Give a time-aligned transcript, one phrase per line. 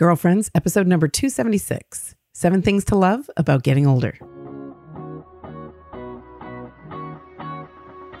[0.00, 4.16] Girlfriends, episode number 276 Seven Things to Love About Getting Older.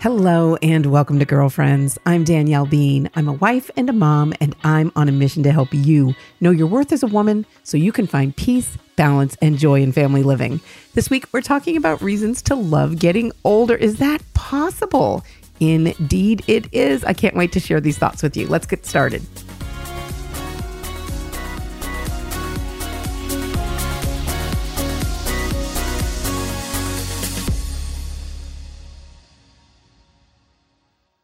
[0.02, 1.96] Hello and welcome to Girlfriends.
[2.04, 3.08] I'm Danielle Bean.
[3.14, 6.50] I'm a wife and a mom, and I'm on a mission to help you know
[6.50, 10.22] your worth as a woman so you can find peace, balance, and joy in family
[10.22, 10.60] living.
[10.92, 13.74] This week, we're talking about reasons to love getting older.
[13.74, 15.24] Is that possible?
[15.60, 17.04] Indeed, it is.
[17.04, 18.46] I can't wait to share these thoughts with you.
[18.48, 19.22] Let's get started.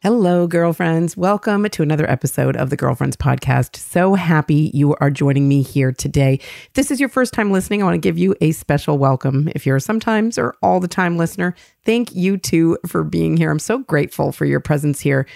[0.07, 1.17] Hello, girlfriends.
[1.17, 3.75] Welcome to another episode of the Girlfriends Podcast.
[3.75, 6.35] So happy you are joining me here today.
[6.35, 9.51] If this is your first time listening, I want to give you a special welcome.
[9.57, 13.51] If you're a sometimes or all the time listener, thank you too for being here.
[13.51, 15.27] I'm so grateful for your presence here.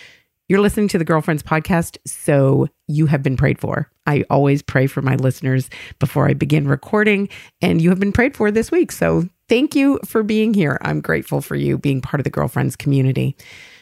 [0.48, 3.90] You're listening to the Girlfriends Podcast, so you have been prayed for.
[4.06, 5.68] I always pray for my listeners
[5.98, 7.28] before I begin recording,
[7.60, 8.92] and you have been prayed for this week.
[8.92, 10.78] So thank you for being here.
[10.82, 13.36] I'm grateful for you being part of the Girlfriends community.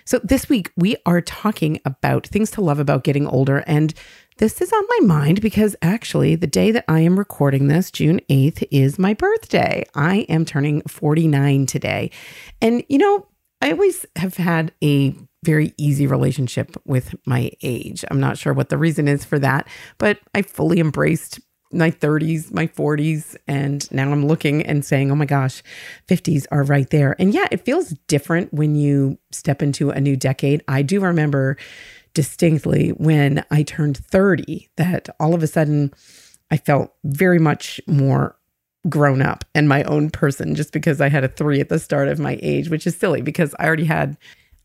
[0.09, 3.59] So, this week we are talking about things to love about getting older.
[3.67, 3.93] And
[4.39, 8.19] this is on my mind because actually, the day that I am recording this, June
[8.31, 9.85] 8th, is my birthday.
[9.95, 12.11] I am turning 49 today.
[12.63, 13.27] And, you know,
[13.61, 15.15] I always have had a
[15.45, 18.03] very easy relationship with my age.
[18.11, 21.39] I'm not sure what the reason is for that, but I fully embraced
[21.73, 25.63] my 30s, my 40s, and now I'm looking and saying, oh my gosh,
[26.09, 27.15] 50s are right there.
[27.19, 30.63] And yeah, it feels different when you step into a new decade.
[30.67, 31.57] I do remember
[32.15, 35.93] distinctly when I turned 30 that all of a sudden
[36.51, 38.37] I felt very much more
[38.89, 42.09] grown up and my own person just because I had a three at the start
[42.09, 44.17] of my age, which is silly because I already had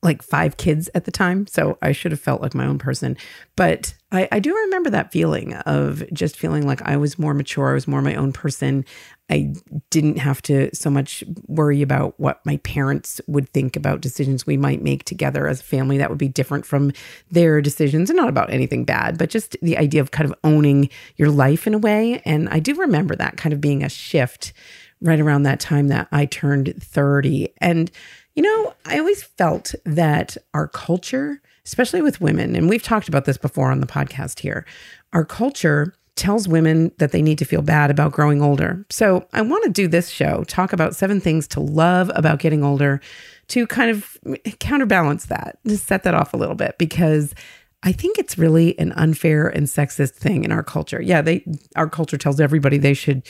[0.04, 1.48] like five kids at the time.
[1.48, 3.18] So I should have felt like my own person.
[3.56, 7.72] But I, I, do remember that feeling of just feeling like I was more mature.
[7.72, 8.86] I was more my own person.
[9.30, 9.54] I
[9.90, 14.58] didn't have to so much worry about what my parents would think about decisions we
[14.58, 16.92] might make together as a family that would be different from
[17.32, 20.90] their decisions and not about anything bad, but just the idea of kind of owning
[21.16, 22.22] your life in a way.
[22.26, 24.54] And I do remember that kind of being a shift
[25.02, 27.54] right around that time that I turned 30.
[27.60, 27.92] And
[28.36, 33.26] you know, I always felt that our culture, especially with women, and we've talked about
[33.26, 34.66] this before on the podcast here,
[35.14, 38.86] our culture tells women that they need to feel bad about growing older.
[38.92, 42.64] So I want to do this show, talk about seven things to love about getting
[42.64, 43.02] older
[43.48, 44.18] to kind of
[44.60, 47.34] counterbalance that, to set that off a little bit, because
[47.82, 51.02] I think it's really an unfair and sexist thing in our culture.
[51.02, 51.46] Yeah, they
[51.76, 53.28] our culture tells everybody they should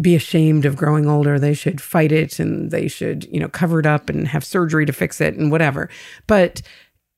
[0.00, 1.38] be ashamed of growing older.
[1.38, 4.86] They should fight it and they should, you know, cover it up and have surgery
[4.86, 5.88] to fix it and whatever.
[6.26, 6.62] But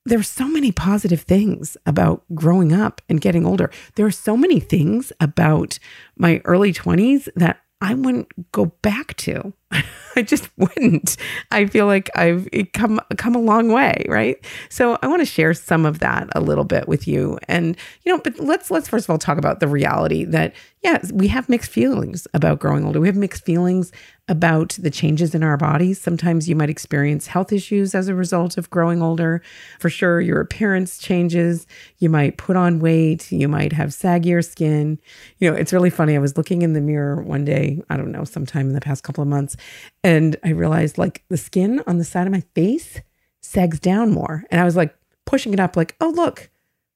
[0.04, 3.70] there's so many positive things about growing up and getting older.
[3.96, 5.78] There are so many things about
[6.16, 9.52] my early 20s that I wouldn't go back to.
[10.16, 11.16] I just wouldn't.
[11.50, 14.36] I feel like I've come come a long way, right?
[14.68, 17.38] So I want to share some of that a little bit with you.
[17.46, 20.98] And you know, but let's let's first of all talk about the reality that yeah,
[21.12, 23.00] we have mixed feelings about growing older.
[23.00, 23.90] We have mixed feelings
[24.28, 26.00] about the changes in our bodies.
[26.00, 29.42] Sometimes you might experience health issues as a result of growing older.
[29.80, 31.66] For sure, your appearance changes.
[31.98, 33.32] You might put on weight.
[33.32, 34.98] You might have saggier skin.
[35.38, 36.14] You know, it's really funny.
[36.14, 39.02] I was looking in the mirror one day, I don't know, sometime in the past
[39.02, 39.56] couple of months,
[40.04, 43.00] and I realized like the skin on the side of my face
[43.42, 44.44] sags down more.
[44.50, 46.50] And I was like pushing it up, like, oh, look,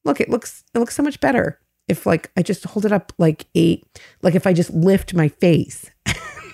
[0.04, 1.58] look, it looks, it looks so much better
[1.88, 3.84] if like I just hold it up like eight,
[4.22, 5.90] like if I just lift my face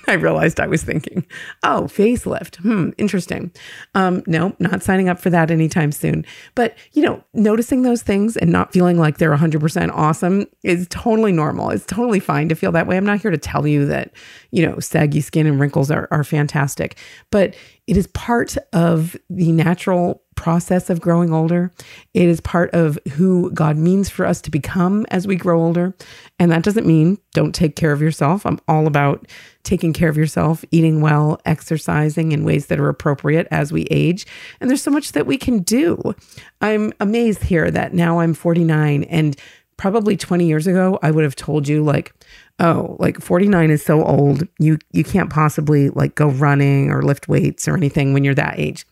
[0.09, 1.27] I realized I was thinking,
[1.63, 2.57] oh, facelift.
[2.57, 3.53] Hmm, interesting.
[3.95, 6.25] Um, no, not signing up for that anytime soon.
[6.55, 11.33] But, you know, noticing those things and not feeling like they're 100% awesome is totally
[11.33, 11.71] normal.
[11.71, 12.97] It's totally fine to feel that way.
[12.97, 14.13] I'm not here to tell you that,
[14.51, 16.97] you know, saggy skin and wrinkles are, are fantastic,
[17.31, 17.55] but
[17.89, 21.73] it is part of the natural process of growing older.
[22.13, 25.95] It is part of who God means for us to become as we grow older.
[26.39, 28.45] And that doesn't mean don't take care of yourself.
[28.45, 29.27] I'm all about
[29.63, 34.27] taking care of yourself, eating well, exercising in ways that are appropriate as we age.
[34.61, 36.15] And there's so much that we can do.
[36.61, 39.35] I'm amazed here that now I'm 49 and
[39.79, 42.13] probably 20 years ago I would have told you like
[42.59, 47.29] oh like 49 is so old you you can't possibly like go running or lift
[47.29, 48.87] weights or anything when you're that age.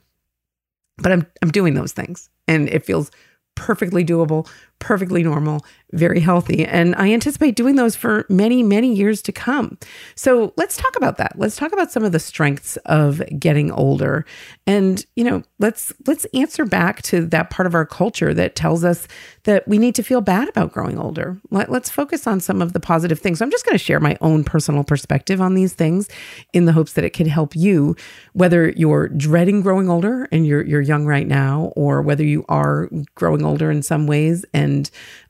[0.98, 3.10] But I'm I'm doing those things and it feels
[3.54, 6.64] perfectly doable, perfectly normal, very healthy.
[6.64, 9.78] And I anticipate doing those for many, many years to come.
[10.14, 11.32] So let's talk about that.
[11.36, 14.26] Let's talk about some of the strengths of getting older.
[14.66, 18.84] And, you know, let's let's answer back to that part of our culture that tells
[18.84, 19.06] us
[19.44, 21.38] that we need to feel bad about growing older.
[21.50, 23.40] Let, us focus on some of the positive things.
[23.40, 26.08] I'm just going to share my own personal perspective on these things
[26.52, 27.94] in the hopes that it can help you,
[28.32, 32.90] whether you're dreading growing older and you're you're young right now, or whether you are
[33.14, 34.65] growing older in some ways and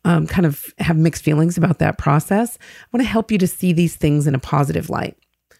[0.04, 2.58] um, kind of have mixed feelings about that process.
[2.60, 5.16] I want to help you to see these things in a positive light.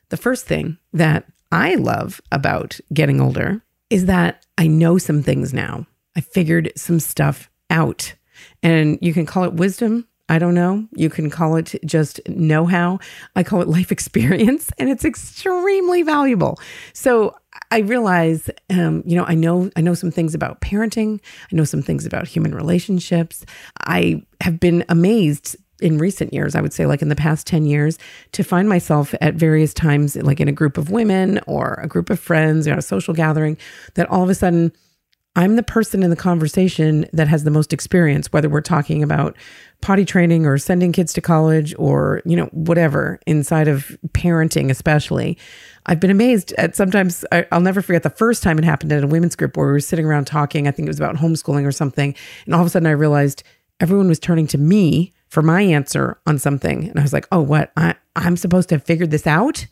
[0.08, 5.52] The first thing that I love about getting older is that I know some things
[5.55, 5.87] now.
[6.17, 8.14] I figured some stuff out.
[8.62, 10.06] And you can call it wisdom.
[10.29, 10.88] I don't know.
[10.93, 12.99] You can call it just know how.
[13.37, 16.58] I call it life experience, and it's extremely valuable.
[16.93, 17.37] So
[17.70, 21.20] I realize, um, you know, I know I know some things about parenting.
[21.52, 23.44] I know some things about human relationships.
[23.80, 27.66] I have been amazed in recent years, I would say, like in the past 10
[27.66, 27.98] years,
[28.32, 32.08] to find myself at various times, like in a group of women or a group
[32.08, 33.58] of friends or a social gathering,
[33.94, 34.72] that all of a sudden
[35.36, 39.36] I'm the person in the conversation that has the most experience, whether we're talking about
[39.82, 45.36] potty training or sending kids to college or, you know, whatever inside of parenting, especially.
[45.84, 49.04] I've been amazed at sometimes, I, will never forget the first time it happened at
[49.04, 50.66] a women's group where we were sitting around talking.
[50.66, 52.14] I think it was about homeschooling or something.
[52.46, 53.42] And all of a sudden I realized
[53.78, 56.88] everyone was turning to me for my answer on something.
[56.88, 57.72] And I was like, oh, what?
[57.76, 59.66] I, I'm supposed to have figured this out?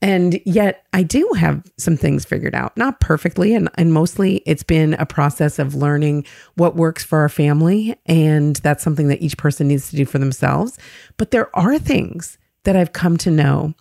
[0.00, 3.54] And yet I do have some things figured out, not perfectly.
[3.54, 6.24] And, and mostly it's been a process of learning
[6.54, 7.96] what works for our family.
[8.06, 10.78] And that's something that each person needs to do for themselves.
[11.16, 13.74] But there are things that I've come to know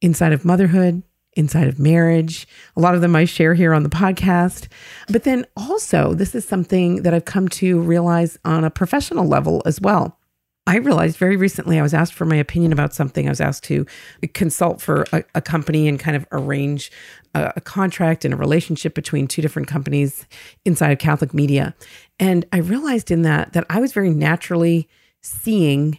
[0.00, 1.02] inside of motherhood,
[1.36, 2.46] inside of marriage.
[2.76, 4.68] A lot of them I share here on the podcast.
[5.08, 9.62] But then also, this is something that I've come to realize on a professional level
[9.66, 10.18] as well.
[10.66, 13.26] I realized very recently I was asked for my opinion about something.
[13.26, 13.86] I was asked to
[14.32, 16.90] consult for a, a company and kind of arrange
[17.34, 20.26] a, a, contract and a relationship between two different companies
[20.64, 21.74] inside of Catholic media.
[22.18, 24.88] And I realized in that that I was very naturally
[25.22, 25.98] seeing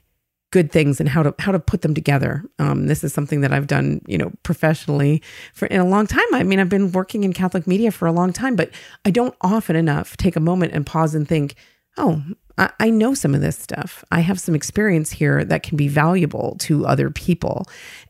[0.51, 2.43] good things and how to how to put them together.
[2.59, 5.21] Um, this is something that I've done, you know, professionally
[5.53, 6.33] for in a long time.
[6.33, 8.71] I mean, I've been working in Catholic media for a long time, but
[9.03, 11.55] I don't often enough take a moment and pause and think,
[11.97, 12.23] oh,
[12.57, 14.03] I, I know some of this stuff.
[14.11, 17.65] I have some experience here that can be valuable to other people.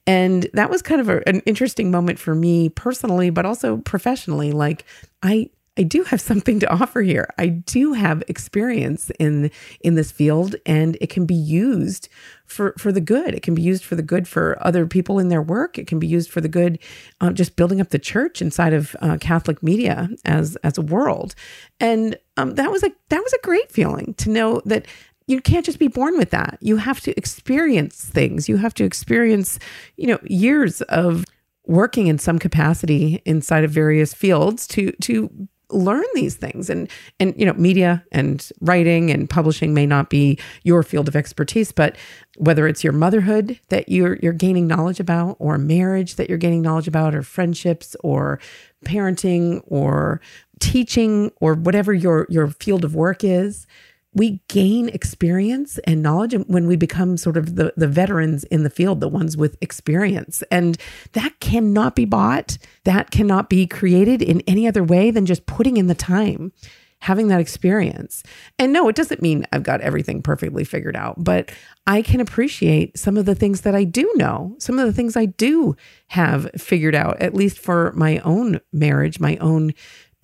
[0.08, 4.52] And that was kind of a, an interesting moment for me personally, but also professionally.
[4.52, 4.86] Like,
[5.24, 7.28] I I do have something to offer here.
[7.38, 9.52] I do have experience in
[9.82, 12.08] in this field and it can be used
[12.46, 13.34] for for the good.
[13.34, 15.78] It can be used for the good for other people in their work.
[15.78, 16.80] It can be used for the good
[17.20, 21.36] uh, just building up the church inside of uh, Catholic media as as a world.
[21.80, 24.86] And um, that was a that was a great feeling to know that
[25.28, 26.58] you can't just be born with that.
[26.62, 28.48] You have to experience things.
[28.48, 29.60] You have to experience,
[29.98, 31.26] you know, years of
[31.66, 36.70] working in some capacity inside of various fields to to learn these things.
[36.70, 36.90] And
[37.20, 41.72] and you know media and writing and publishing may not be your field of expertise
[41.72, 41.96] but
[42.38, 46.62] whether it's your motherhood that you're you're gaining knowledge about or marriage that you're gaining
[46.62, 48.40] knowledge about or friendships or
[48.86, 50.22] parenting or
[50.60, 53.68] teaching or whatever your your field of work is
[54.16, 58.70] we gain experience and knowledge when we become sort of the, the veterans in the
[58.70, 60.42] field, the ones with experience.
[60.50, 60.78] And
[61.12, 62.58] that cannot be bought.
[62.86, 66.54] That cannot be created in any other way than just putting in the time,
[67.00, 68.24] having that experience.
[68.58, 71.52] And no, it doesn't mean I've got everything perfectly figured out, but
[71.86, 75.18] I can appreciate some of the things that I do know, some of the things
[75.18, 75.76] I do
[76.08, 79.74] have figured out, at least for my own marriage, my own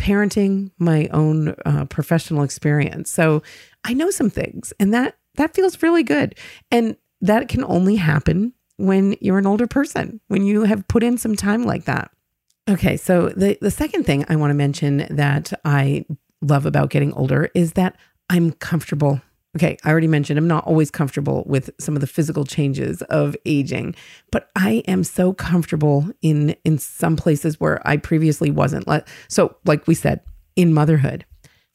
[0.01, 3.11] parenting, my own uh, professional experience.
[3.11, 3.43] So
[3.83, 6.35] I know some things and that that feels really good.
[6.71, 11.17] And that can only happen when you're an older person, when you have put in
[11.17, 12.11] some time like that.
[12.67, 16.05] Okay, so the the second thing I want to mention that I
[16.41, 17.95] love about getting older is that
[18.29, 19.21] I'm comfortable.
[19.55, 23.35] Okay, I already mentioned I'm not always comfortable with some of the physical changes of
[23.45, 23.95] aging,
[24.31, 28.87] but I am so comfortable in in some places where I previously wasn't.
[29.27, 30.21] So, like we said,
[30.55, 31.25] in motherhood,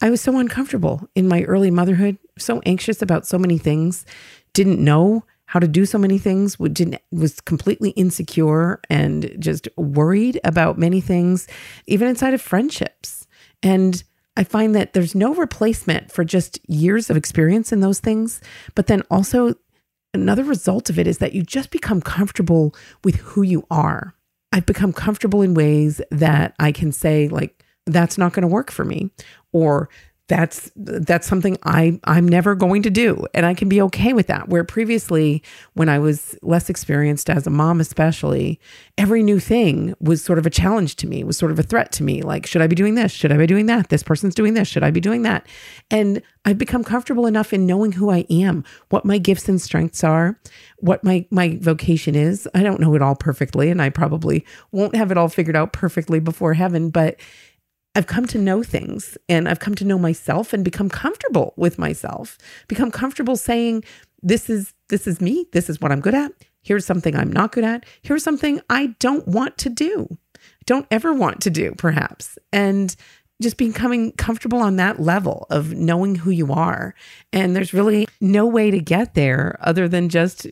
[0.01, 4.05] I was so uncomfortable in my early motherhood, so anxious about so many things,
[4.53, 10.39] didn't know how to do so many things, didn't was completely insecure and just worried
[10.43, 11.47] about many things,
[11.85, 13.27] even inside of friendships.
[13.63, 14.03] And
[14.37, 18.39] I find that there's no replacement for just years of experience in those things,
[18.75, 19.55] but then also
[20.13, 24.13] another result of it is that you just become comfortable with who you are.
[24.51, 28.69] I've become comfortable in ways that I can say like that's not going to work
[28.69, 29.09] for me
[29.53, 29.89] or
[30.27, 33.25] that's that's something I I'm never going to do.
[33.33, 34.49] And I can be okay with that.
[34.49, 35.41] Where previously
[35.73, 38.59] when I was less experienced as a mom especially
[38.97, 41.93] every new thing was sort of a challenge to me was sort of a threat
[41.93, 42.21] to me.
[42.21, 43.11] Like should I be doing this?
[43.11, 43.87] Should I be doing that?
[43.87, 44.67] This person's doing this.
[44.67, 45.47] Should I be doing that?
[45.89, 50.03] And I've become comfortable enough in knowing who I am what my gifts and strengths
[50.03, 50.39] are
[50.79, 52.49] what my my vocation is.
[52.53, 55.71] I don't know it all perfectly and I probably won't have it all figured out
[55.71, 57.17] perfectly before heaven but
[57.97, 61.79] I've come to know things and I've come to know myself and become comfortable with
[61.79, 62.37] myself.
[62.67, 63.85] Become comfortable saying
[64.21, 66.31] this is this is me, this is what I'm good at.
[66.61, 67.87] Here's something I'm not good at.
[68.03, 70.15] Here's something I don't want to do.
[70.67, 72.37] Don't ever want to do perhaps.
[72.53, 72.95] And
[73.41, 76.93] just becoming comfortable on that level of knowing who you are.
[77.33, 80.45] And there's really no way to get there other than just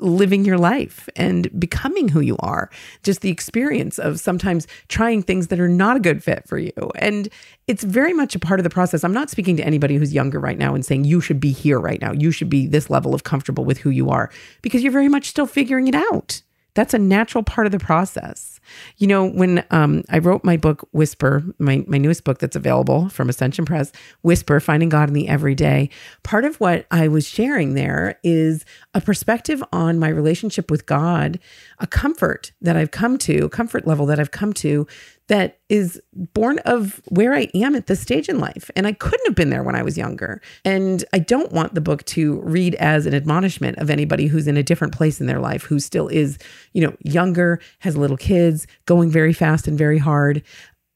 [0.00, 2.70] living your life and becoming who you are.
[3.02, 6.72] Just the experience of sometimes trying things that are not a good fit for you.
[6.96, 7.28] And
[7.66, 9.04] it's very much a part of the process.
[9.04, 11.78] I'm not speaking to anybody who's younger right now and saying you should be here
[11.78, 12.12] right now.
[12.12, 14.30] You should be this level of comfortable with who you are
[14.62, 16.42] because you're very much still figuring it out.
[16.74, 18.59] That's a natural part of the process.
[18.98, 23.08] You know, when um, I wrote my book, Whisper, my, my newest book that's available
[23.08, 25.90] from Ascension Press, Whisper Finding God in the Everyday,
[26.22, 31.38] part of what I was sharing there is a perspective on my relationship with God,
[31.78, 34.86] a comfort that I've come to, comfort level that I've come to
[35.30, 38.68] that is born of where I am at this stage in life.
[38.74, 40.42] And I couldn't have been there when I was younger.
[40.64, 44.56] And I don't want the book to read as an admonishment of anybody who's in
[44.56, 46.36] a different place in their life, who still is,
[46.72, 50.42] you know, younger, has little kids, going very fast and very hard.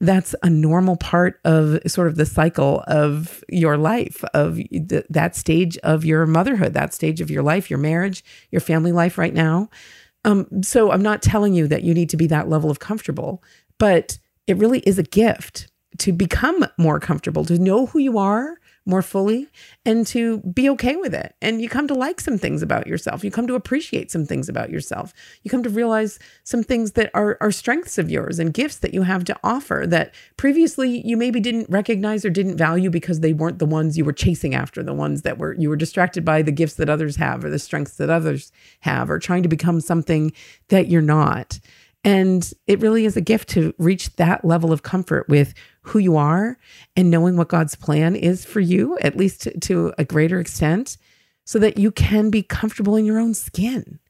[0.01, 5.37] That's a normal part of sort of the cycle of your life, of th- that
[5.37, 9.33] stage of your motherhood, that stage of your life, your marriage, your family life right
[9.33, 9.71] now.
[10.25, 13.43] Um, so I'm not telling you that you need to be that level of comfortable,
[13.79, 18.59] but it really is a gift to become more comfortable, to know who you are
[18.87, 19.49] more fully
[19.87, 21.35] and to be okay with it.
[21.41, 23.25] And you come to like some things about yourself.
[23.25, 25.15] You come to appreciate some things about yourself.
[25.43, 28.93] You come to realize some things that are, are strengths of yours and gifts that
[28.93, 33.33] you have to offer that previously you maybe didn't recognize or didn't value because they
[33.33, 36.43] weren't the ones you were chasing after, the ones that were you were distracted by
[36.43, 39.81] the gifts that others have or the strengths that others have or trying to become
[39.81, 40.33] something
[40.69, 41.59] that you're not.
[42.05, 46.17] And it really is a gift to reach that level of comfort with who you
[46.17, 46.59] are
[46.97, 50.97] and knowing what God's plan is for you, at least to, to, a greater extent,
[51.45, 54.01] so that you can be comfortable in your own skin.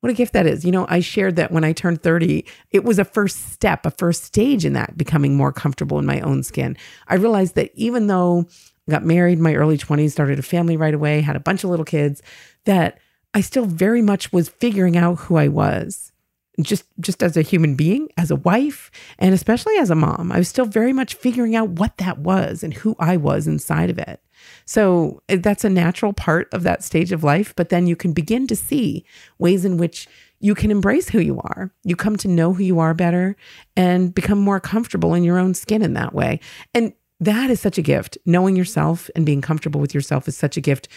[0.00, 0.64] What a gift that is.
[0.64, 3.90] You know, I shared that when I turned 30, it was a first step, a
[3.90, 6.76] first stage in that becoming more comfortable in my own skin.
[7.08, 8.46] I realized that even though
[8.88, 11.64] I got married in my early 20s, started a family right away, had a bunch
[11.64, 12.20] of little kids,
[12.66, 12.98] that
[13.32, 16.11] I still very much was figuring out who I was
[16.60, 20.38] just just as a human being as a wife and especially as a mom i
[20.38, 23.98] was still very much figuring out what that was and who i was inside of
[23.98, 24.20] it.
[24.64, 28.12] So eh, that's a natural part of that stage of life but then you can
[28.12, 29.04] begin to see
[29.38, 30.08] ways in which
[30.40, 31.72] you can embrace who you are.
[31.84, 33.36] You come to know who you are better
[33.76, 36.40] and become more comfortable in your own skin in that way.
[36.74, 38.18] And that is such a gift.
[38.26, 40.88] Knowing yourself and being comfortable with yourself is such a gift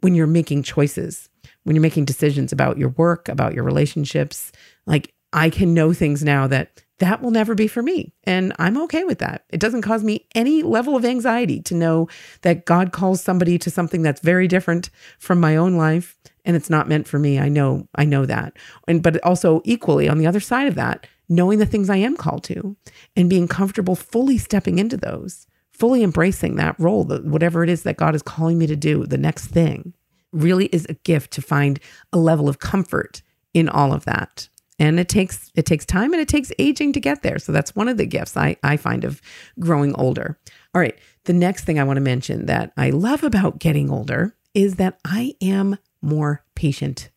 [0.00, 1.28] when you're making choices
[1.64, 4.52] when you're making decisions about your work, about your relationships.
[4.86, 8.12] Like I can know things now that that will never be for me.
[8.24, 9.44] And I'm okay with that.
[9.50, 12.08] It doesn't cause me any level of anxiety to know
[12.42, 16.70] that God calls somebody to something that's very different from my own life and it's
[16.70, 17.38] not meant for me.
[17.38, 18.56] I know, I know that.
[18.86, 22.16] And but also equally on the other side of that, knowing the things I am
[22.16, 22.76] called to
[23.16, 27.82] and being comfortable fully stepping into those, fully embracing that role, the, whatever it is
[27.82, 29.94] that God is calling me to do, the next thing
[30.32, 31.80] really is a gift to find
[32.12, 33.22] a level of comfort
[33.52, 37.00] in all of that and it takes it takes time and it takes aging to
[37.00, 37.38] get there.
[37.38, 39.20] So that's one of the gifts i i find of
[39.58, 40.38] growing older.
[40.74, 40.98] All right.
[41.24, 44.98] The next thing i want to mention that i love about getting older is that
[45.04, 47.10] i am more patient.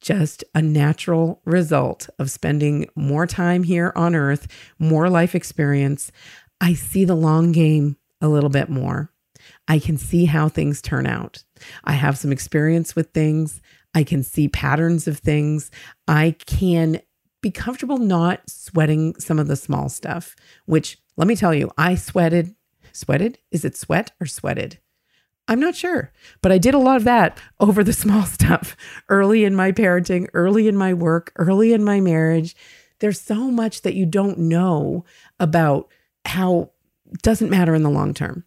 [0.00, 4.46] Just a natural result of spending more time here on earth
[4.78, 6.12] more life experience.
[6.60, 9.12] I see the long game a little bit more.
[9.66, 11.44] I can see how things turn out.
[11.84, 13.60] I have some experience with things.
[13.94, 15.70] I can see patterns of things.
[16.06, 17.00] I can
[17.40, 20.34] be comfortable not sweating some of the small stuff,
[20.66, 22.54] which let me tell you, I sweated.
[22.92, 23.38] Sweated?
[23.50, 24.78] Is it sweat or sweated?
[25.46, 28.76] I'm not sure, but I did a lot of that over the small stuff
[29.08, 32.54] early in my parenting, early in my work, early in my marriage.
[33.00, 35.04] There's so much that you don't know
[35.38, 35.88] about
[36.24, 36.70] how
[37.22, 38.44] doesn't matter in the long term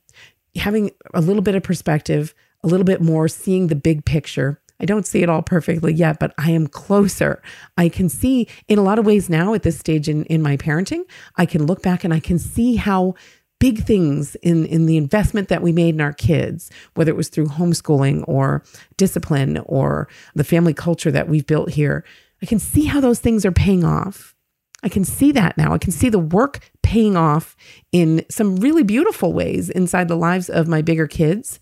[0.55, 2.33] having a little bit of perspective,
[2.63, 4.61] a little bit more, seeing the big picture.
[4.82, 7.42] I don't see it all perfectly yet, but I am closer.
[7.78, 10.58] I can see in a lot of ways now at this stage in, in my
[10.58, 11.04] parenting,
[11.38, 13.14] I can look back and I can see how
[13.60, 17.30] big things in, in the investment that we made in our kids, whether it was
[17.30, 18.64] through homeschooling or
[18.98, 22.04] discipline or the family culture that we've built here,
[22.42, 24.36] I can see how those things are paying off.
[24.84, 25.74] I can see that now.
[25.74, 27.56] I can see the work paying off
[27.92, 31.60] in some really beautiful ways inside the lives of my bigger kids.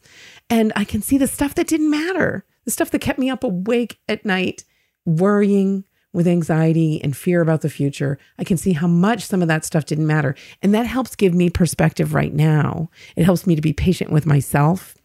[0.49, 3.43] And I can see the stuff that didn't matter, the stuff that kept me up
[3.43, 4.63] awake at night,
[5.03, 9.47] worrying, with anxiety and fear about the future, I can see how much some of
[9.47, 10.35] that stuff didn't matter.
[10.61, 12.89] And that helps give me perspective right now.
[13.15, 14.95] It helps me to be patient with myself.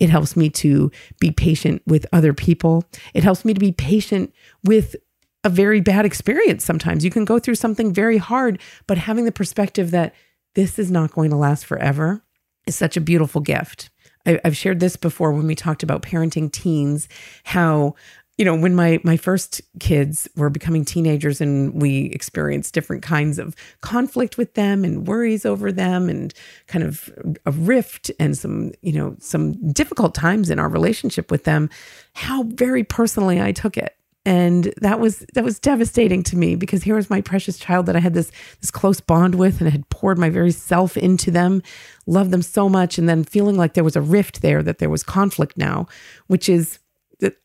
[0.00, 0.90] It helps me to
[1.20, 2.84] be patient with other people.
[3.12, 4.32] It helps me to be patient
[4.64, 4.96] with
[5.44, 7.04] a very bad experience sometimes.
[7.04, 10.14] You can go through something very hard, but having the perspective that
[10.54, 12.22] this is not going to last forever
[12.66, 13.90] is such a beautiful gift.
[14.26, 17.08] I, have shared this before when we talked about parenting teens,
[17.44, 17.94] how
[18.38, 23.38] you know when my my first kids were becoming teenagers and we experienced different kinds
[23.38, 26.34] of conflict with them and worries over them and
[26.66, 27.10] kind of
[27.46, 31.70] a rift and some you know some difficult times in our relationship with them
[32.14, 36.82] how very personally i took it and that was that was devastating to me because
[36.82, 39.88] here was my precious child that I had this this close bond with and had
[39.90, 41.62] poured my very self into them,
[42.06, 44.90] loved them so much, and then feeling like there was a rift there, that there
[44.90, 45.86] was conflict now,
[46.26, 46.78] which is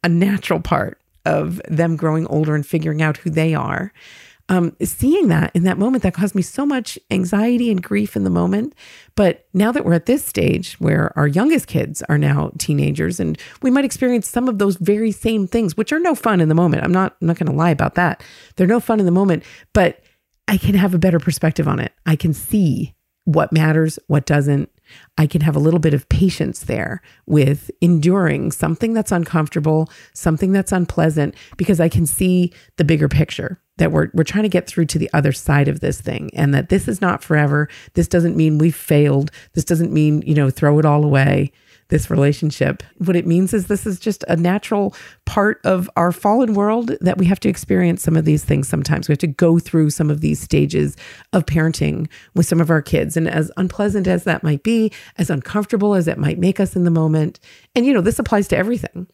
[0.04, 3.92] a natural part of them growing older and figuring out who they are.
[4.50, 8.24] Um, seeing that in that moment, that caused me so much anxiety and grief in
[8.24, 8.74] the moment.
[9.16, 13.40] But now that we're at this stage where our youngest kids are now teenagers, and
[13.62, 16.56] we might experience some of those very same things, which are no fun in the
[16.56, 16.84] moment.
[16.84, 18.24] I'm not, I'm not going to lie about that.
[18.56, 20.02] They're no fun in the moment, but
[20.48, 21.94] I can have a better perspective on it.
[22.08, 22.96] I can see
[23.30, 24.72] what matters, what doesn't,
[25.20, 30.52] I can have a little bit of patience there with enduring something that's uncomfortable, something
[30.52, 34.66] that's unpleasant, because I can see the bigger picture that we're, we're trying to get
[34.66, 37.70] through to the other side of this thing and that this is not forever.
[37.94, 39.30] This doesn't mean we've failed.
[39.54, 41.52] This doesn't mean, you know, throw it all away
[41.90, 42.84] this relationship.
[42.98, 47.18] What it means is this is just a natural part of our fallen world that
[47.18, 49.08] we have to experience some of these things sometimes.
[49.08, 50.96] We have to go through some of these stages
[51.34, 53.18] of parenting with some of our kids.
[53.18, 56.84] And as unpleasant as that might be, as uncomfortable as it might make us in
[56.84, 57.40] the moment,
[57.76, 59.08] and you know, this applies to everything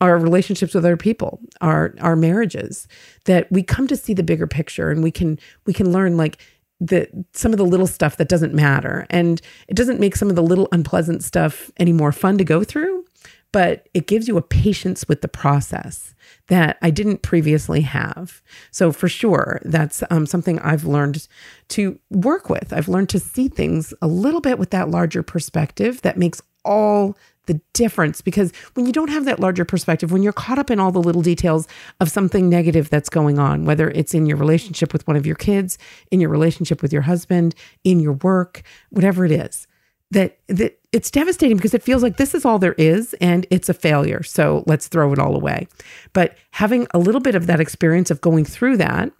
[0.00, 2.88] our relationships with other people, our our marriages,
[3.24, 6.38] that we come to see the bigger picture and we can we can learn like
[6.80, 10.36] the some of the little stuff that doesn't matter and it doesn't make some of
[10.36, 13.04] the little unpleasant stuff any more fun to go through
[13.52, 16.14] but it gives you a patience with the process
[16.48, 18.42] that I didn't previously have.
[18.70, 21.26] So, for sure, that's um, something I've learned
[21.70, 22.72] to work with.
[22.72, 27.16] I've learned to see things a little bit with that larger perspective that makes all
[27.50, 30.78] the difference because when you don't have that larger perspective, when you're caught up in
[30.78, 31.66] all the little details
[31.98, 35.34] of something negative that's going on, whether it's in your relationship with one of your
[35.34, 35.76] kids,
[36.12, 39.66] in your relationship with your husband, in your work, whatever it is,
[40.12, 43.68] that that it's devastating because it feels like this is all there is and it's
[43.68, 44.22] a failure.
[44.22, 45.66] So let's throw it all away.
[46.12, 49.10] But having a little bit of that experience of going through that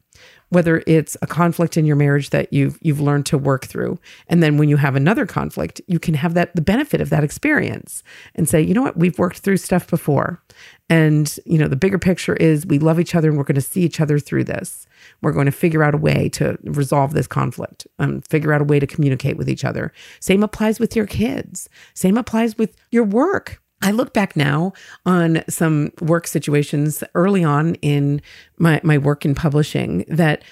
[0.51, 3.99] whether it's a conflict in your marriage that you've you've learned to work through.
[4.29, 7.25] And then when you have another conflict you can have that the benefit of that
[7.25, 8.03] experience
[8.35, 8.97] and say you know what?
[8.97, 10.43] We've worked through stuff before.
[10.89, 13.61] And you know the bigger picture is we love each other and we're going to
[13.61, 14.87] see each other through this.
[15.23, 18.65] We're going to figure out a way to resolve this conflict um, figure out a
[18.65, 19.93] way to communicate with each other.
[20.21, 21.69] Same applies with your kids.
[21.95, 24.73] Same applies with your work I look back now
[25.07, 28.21] on some work situations early on in
[28.59, 30.43] my, my work in publishing that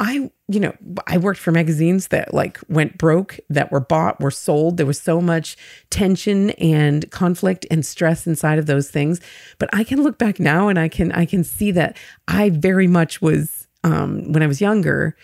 [0.00, 0.74] I, you know,
[1.06, 4.76] I worked for magazines that like went broke, that were bought, were sold.
[4.76, 5.56] There was so much
[5.88, 9.20] tension and conflict and stress inside of those things.
[9.58, 12.88] But I can look back now and I can I can see that I very
[12.88, 15.14] much was um, when I was younger,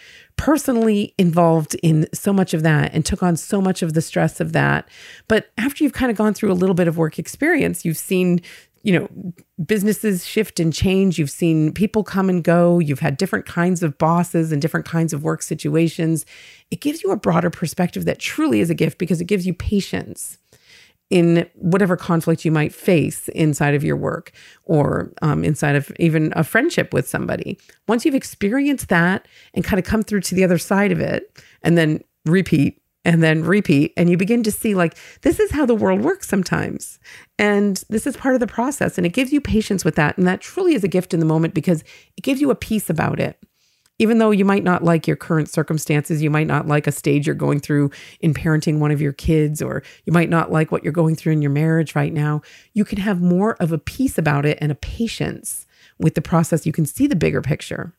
[0.40, 4.40] personally involved in so much of that and took on so much of the stress
[4.40, 4.88] of that.
[5.28, 8.40] But after you've kind of gone through a little bit of work experience, you've seen
[8.82, 11.18] you know businesses shift and change.
[11.18, 12.78] You've seen people come and go.
[12.78, 16.24] You've had different kinds of bosses and different kinds of work situations.
[16.70, 19.52] It gives you a broader perspective that truly is a gift because it gives you
[19.52, 20.38] patience
[21.10, 24.32] in whatever conflict you might face inside of your work
[24.64, 27.58] or um, inside of even a friendship with somebody.
[27.88, 31.42] Once you've experienced that and kind of come through to the other side of it,
[31.62, 35.64] and then repeat and then repeat, and you begin to see like this is how
[35.64, 36.98] the world works sometimes.
[37.38, 38.98] And this is part of the process.
[38.98, 40.18] And it gives you patience with that.
[40.18, 41.82] And that truly is a gift in the moment because
[42.16, 43.38] it gives you a peace about it
[44.00, 47.26] even though you might not like your current circumstances, you might not like a stage
[47.26, 50.82] you're going through in parenting one of your kids, or you might not like what
[50.82, 52.40] you're going through in your marriage right now,
[52.72, 55.66] you can have more of a peace about it and a patience
[55.98, 56.64] with the process.
[56.64, 57.92] You can see the bigger picture.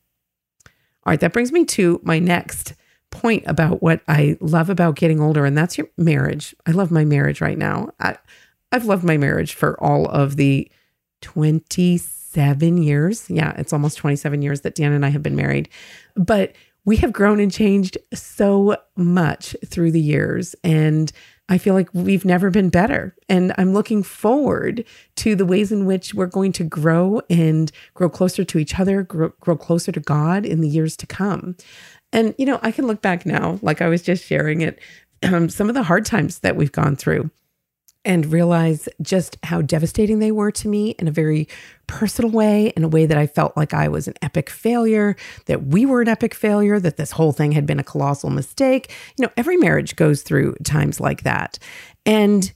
[0.65, 2.73] All right, that brings me to my next
[3.11, 6.55] point about what I love about getting older, and that's your marriage.
[6.65, 7.91] I love my marriage right now.
[7.99, 8.17] I,
[8.71, 10.67] I've loved my marriage for all of the
[12.31, 13.29] 27 years.
[13.29, 15.69] Yeah, it's almost 27 years that Dan and I have been married.
[16.15, 20.55] But we have grown and changed so much through the years.
[20.63, 21.11] And
[21.49, 23.15] I feel like we've never been better.
[23.29, 24.85] And I'm looking forward
[25.17, 29.03] to the ways in which we're going to grow and grow closer to each other,
[29.03, 31.55] grow, grow closer to God in the years to come.
[32.13, 34.79] And, you know, I can look back now, like I was just sharing it,
[35.51, 37.29] some of the hard times that we've gone through
[38.03, 41.47] and realize just how devastating they were to me in a very
[41.87, 45.67] personal way, in a way that I felt like I was an epic failure, that
[45.67, 48.91] we were an epic failure, that this whole thing had been a colossal mistake.
[49.17, 51.59] You know, every marriage goes through times like that.
[52.05, 52.51] And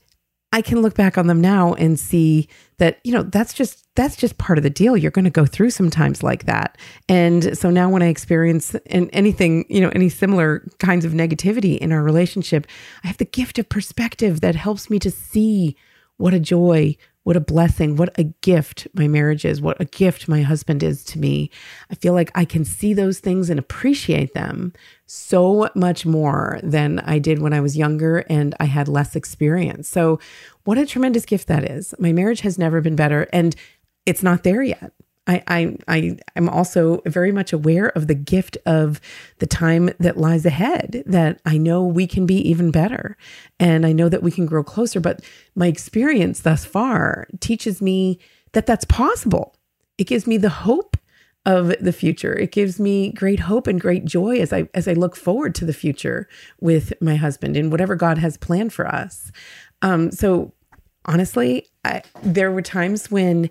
[0.56, 4.16] I can look back on them now and see that, you know, that's just that's
[4.16, 4.96] just part of the deal.
[4.96, 6.78] You're going to go through sometimes like that.
[7.10, 11.76] And so now when I experience in anything, you know, any similar kinds of negativity
[11.76, 12.66] in our relationship,
[13.04, 15.76] I have the gift of perspective that helps me to see
[16.16, 20.28] what a joy, what a blessing, what a gift my marriage is, what a gift
[20.28, 21.50] my husband is to me.
[21.90, 24.72] I feel like I can see those things and appreciate them
[25.06, 29.88] so much more than I did when I was younger and I had less experience.
[29.88, 30.20] So,
[30.62, 31.92] what a tremendous gift that is.
[31.98, 33.56] My marriage has never been better and
[34.06, 34.92] it's not there yet.
[35.26, 39.00] I, I, I am also very much aware of the gift of
[39.38, 43.16] the time that lies ahead, that I know we can be even better.
[43.58, 45.00] And I know that we can grow closer.
[45.00, 48.18] But my experience thus far teaches me
[48.52, 49.56] that that's possible.
[49.98, 50.96] It gives me the hope
[51.44, 52.34] of the future.
[52.34, 55.64] It gives me great hope and great joy as I as I look forward to
[55.64, 56.28] the future
[56.60, 59.30] with my husband and whatever God has planned for us.
[59.80, 60.52] Um, so
[61.04, 63.48] honestly, I, there were times when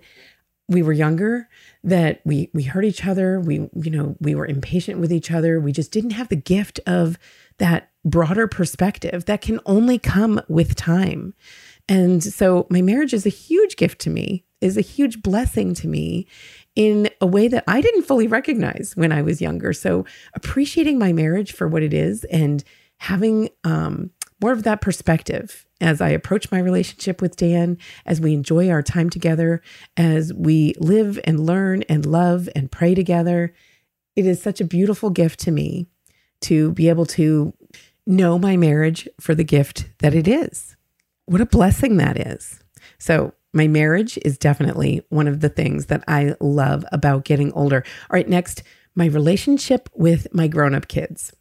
[0.68, 1.48] we were younger
[1.84, 3.40] that we we hurt each other.
[3.40, 5.60] We you know we were impatient with each other.
[5.60, 7.18] We just didn't have the gift of
[7.58, 11.34] that broader perspective that can only come with time.
[11.88, 15.88] And so my marriage is a huge gift to me is a huge blessing to
[15.88, 16.26] me
[16.74, 19.72] in a way that I didn't fully recognize when I was younger.
[19.72, 22.64] So appreciating my marriage for what it is and
[22.98, 28.34] having um more of that perspective as I approach my relationship with Dan, as we
[28.34, 29.62] enjoy our time together,
[29.96, 33.54] as we live and learn and love and pray together.
[34.14, 35.86] It is such a beautiful gift to me
[36.42, 37.54] to be able to
[38.06, 40.76] know my marriage for the gift that it is.
[41.26, 42.60] What a blessing that is.
[42.98, 47.84] So, my marriage is definitely one of the things that I love about getting older.
[48.10, 48.62] All right, next,
[48.94, 51.32] my relationship with my grown up kids.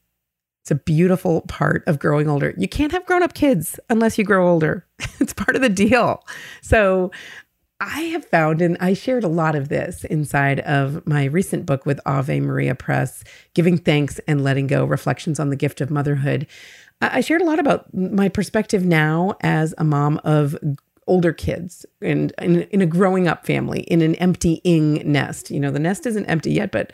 [0.66, 2.56] It's a beautiful part of growing older.
[2.58, 4.84] You can't have grown up kids unless you grow older.
[5.20, 6.26] it's part of the deal.
[6.64, 7.12] So
[7.80, 11.86] I have found, and I shared a lot of this inside of my recent book
[11.86, 13.24] with Ave Maria Press,
[13.54, 16.48] Giving Thanks and Letting Go Reflections on the Gift of Motherhood.
[17.00, 20.58] I shared a lot about my perspective now as a mom of
[21.06, 25.52] older kids and in, in, a growing up family in an emptying nest.
[25.52, 26.92] You know, the nest isn't empty yet, but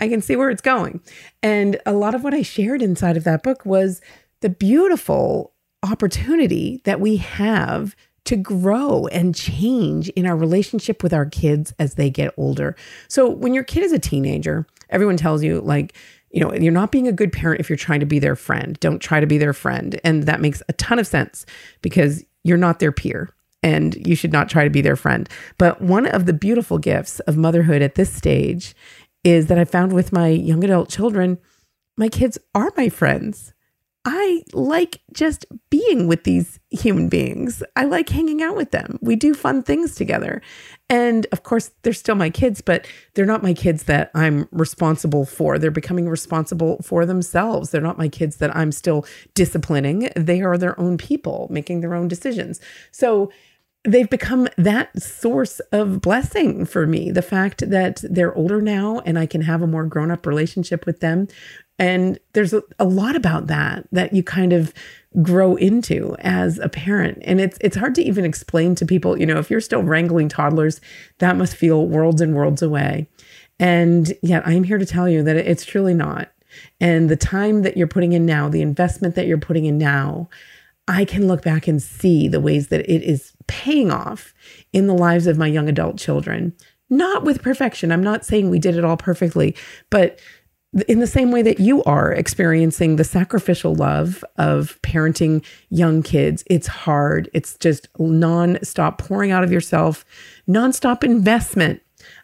[0.00, 1.00] I can see where it's going.
[1.42, 4.00] And a lot of what I shared inside of that book was
[4.40, 5.52] the beautiful
[5.82, 11.94] opportunity that we have to grow and change in our relationship with our kids as
[11.94, 12.76] they get older.
[13.08, 15.94] So when your kid is a teenager, everyone tells you like,
[16.30, 18.78] you know, you're not being a good parent if you're trying to be their friend.
[18.80, 20.00] Don't try to be their friend.
[20.04, 21.44] And that makes a ton of sense
[21.82, 23.30] because you're not their peer
[23.62, 25.28] and you should not try to be their friend.
[25.58, 28.74] But one of the beautiful gifts of motherhood at this stage
[29.24, 31.38] is that I found with my young adult children,
[31.96, 33.52] my kids are my friends.
[34.04, 37.62] I like just being with these human beings.
[37.76, 38.98] I like hanging out with them.
[39.00, 40.42] We do fun things together.
[40.90, 45.24] And of course, they're still my kids, but they're not my kids that I'm responsible
[45.24, 45.56] for.
[45.56, 47.70] They're becoming responsible for themselves.
[47.70, 50.10] They're not my kids that I'm still disciplining.
[50.16, 52.60] They are their own people making their own decisions.
[52.90, 53.30] So
[53.84, 57.10] they've become that source of blessing for me.
[57.10, 60.86] The fact that they're older now and I can have a more grown up relationship
[60.86, 61.28] with them.
[61.78, 64.72] And there's a, a, lot about that that you kind of
[65.20, 67.18] grow into as a parent.
[67.22, 70.28] And it's it's hard to even explain to people, you know, if you're still wrangling
[70.28, 70.80] toddlers,
[71.18, 73.08] that must feel worlds and worlds away.
[73.58, 76.30] And yet I'm here to tell you that it's truly not.
[76.80, 80.28] And the time that you're putting in now, the investment that you're putting in now,
[80.88, 84.34] I can look back and see the ways that it is paying off
[84.72, 86.54] in the lives of my young adult children.
[86.90, 87.92] Not with perfection.
[87.92, 89.54] I'm not saying we did it all perfectly,
[89.90, 90.18] but
[90.88, 96.42] in the same way that you are experiencing the sacrificial love of parenting young kids,
[96.46, 97.30] it's hard.
[97.34, 100.04] It's just non-stop pouring out of yourself,
[100.46, 101.82] non-stop investment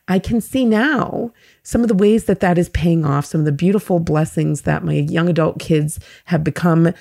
[0.08, 3.44] I can see now some of the ways that that is paying off, some of
[3.44, 6.92] the beautiful blessings that my young adult kids have become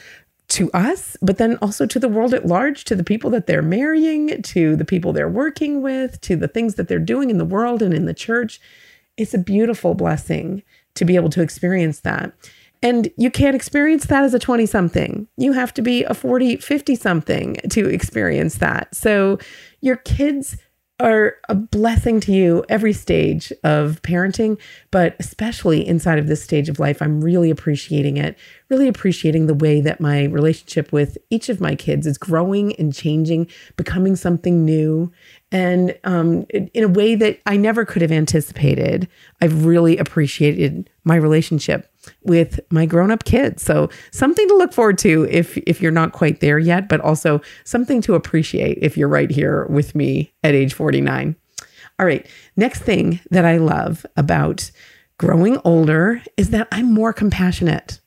[0.49, 3.61] to us, but then also to the world at large, to the people that they're
[3.61, 7.45] marrying, to the people they're working with, to the things that they're doing in the
[7.45, 8.61] world and in the church.
[9.17, 10.63] It's a beautiful blessing
[10.95, 12.31] to be able to experience that.
[12.81, 15.27] And you can't experience that as a 20 something.
[15.35, 18.93] You have to be a 40, 50 something to experience that.
[18.95, 19.39] So
[19.81, 20.57] your kids
[20.99, 26.69] are a blessing to you every stage of parenting, but especially inside of this stage
[26.69, 27.01] of life.
[27.01, 28.35] I'm really appreciating it,
[28.69, 32.93] really appreciating the way that my relationship with each of my kids is growing and
[32.93, 35.11] changing, becoming something new,
[35.51, 39.07] and um, in a way that I never could have anticipated.
[39.39, 41.91] I've really appreciated my relationship
[42.23, 43.63] with my grown-up kids.
[43.63, 47.41] So something to look forward to if if you're not quite there yet, but also
[47.63, 51.35] something to appreciate if you're right here with me at age 49.
[51.99, 54.69] All right, next thing that I love about
[55.17, 57.99] growing older is that I'm more compassionate.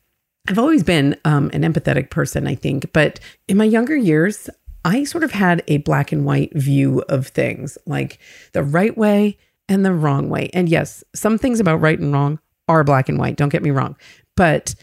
[0.49, 4.49] I've always been um, an empathetic person, I think, but in my younger years,
[4.85, 8.19] I sort of had a black and white view of things, like
[8.53, 10.51] the right way and the wrong way.
[10.55, 13.71] And yes, some things about right and wrong are black and white, don't get me
[13.71, 13.97] wrong.
[14.37, 14.75] But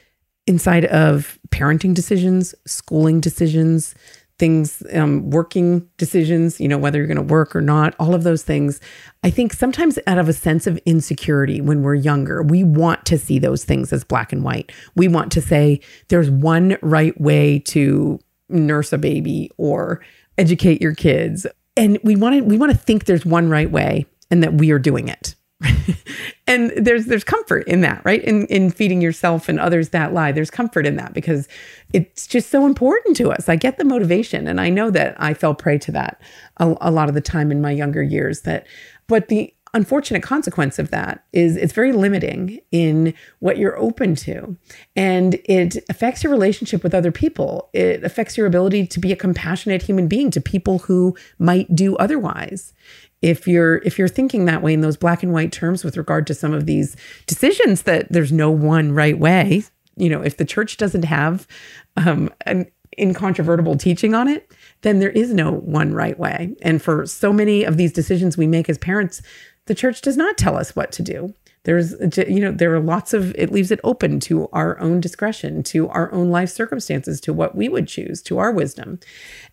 [0.45, 3.95] inside of parenting decisions, schooling decisions,
[4.39, 8.23] things, um, working decisions, you know, whether you're going to work or not, all of
[8.23, 8.79] those things.
[9.23, 13.17] I think sometimes out of a sense of insecurity when we're younger, we want to
[13.17, 14.71] see those things as black and white.
[14.95, 20.01] We want to say there's one right way to nurse a baby or
[20.37, 21.47] educate your kids.
[21.75, 24.71] And we want to we want to think there's one right way and that we
[24.71, 25.35] are doing it.
[26.47, 28.23] and there's there's comfort in that, right?
[28.23, 30.31] In in feeding yourself and others that lie.
[30.31, 31.47] There's comfort in that because
[31.93, 33.49] it's just so important to us.
[33.49, 36.21] I get the motivation and I know that I fell prey to that
[36.57, 38.67] a, a lot of the time in my younger years that
[39.07, 44.55] but the unfortunate consequence of that is it's very limiting in what you're open to
[44.95, 49.15] and it affects your relationship with other people it affects your ability to be a
[49.15, 52.73] compassionate human being to people who might do otherwise
[53.21, 56.27] if you're if you're thinking that way in those black and white terms with regard
[56.27, 59.63] to some of these decisions that there's no one right way
[59.95, 61.47] you know if the church doesn't have
[61.95, 64.51] um, an incontrovertible teaching on it
[64.81, 66.55] then there is no one right way.
[66.61, 69.21] And for so many of these decisions we make as parents
[69.65, 71.33] the church does not tell us what to do.
[71.63, 71.93] There's
[72.27, 75.89] you know there are lots of it leaves it open to our own discretion to
[75.89, 78.99] our own life circumstances to what we would choose to our wisdom.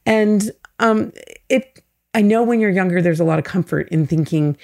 [0.06, 1.12] And um
[1.48, 1.82] it
[2.14, 4.56] I know when you're younger, there's a lot of comfort in thinking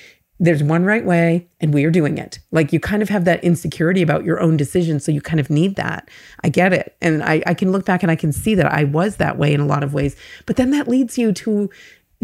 [0.43, 2.39] there's one right way and we are doing it.
[2.51, 4.99] Like you kind of have that insecurity about your own decision.
[4.99, 6.09] So you kind of need that.
[6.43, 6.97] I get it.
[7.03, 9.53] And I, I can look back and I can see that I was that way
[9.53, 10.17] in a lot of ways.
[10.47, 11.69] But then that leads you to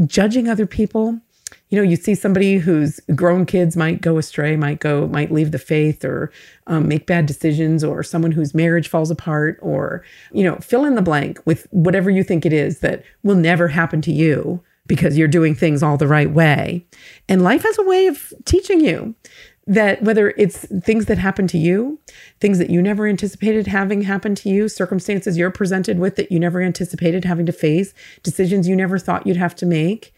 [0.06, 1.20] judging other people.
[1.68, 5.50] You know, you see somebody whose grown kids might go astray, might go, might leave
[5.50, 6.32] the faith or
[6.66, 10.94] um, make bad decisions, or someone whose marriage falls apart, or, you know, fill in
[10.94, 15.18] the blank with whatever you think it is that will never happen to you because
[15.18, 16.86] you're doing things all the right way.
[17.28, 19.14] And life has a way of teaching you
[19.66, 21.98] that whether it's things that happen to you,
[22.40, 26.38] things that you never anticipated having happen to you, circumstances you're presented with that you
[26.38, 30.14] never anticipated having to face, decisions you never thought you'd have to make,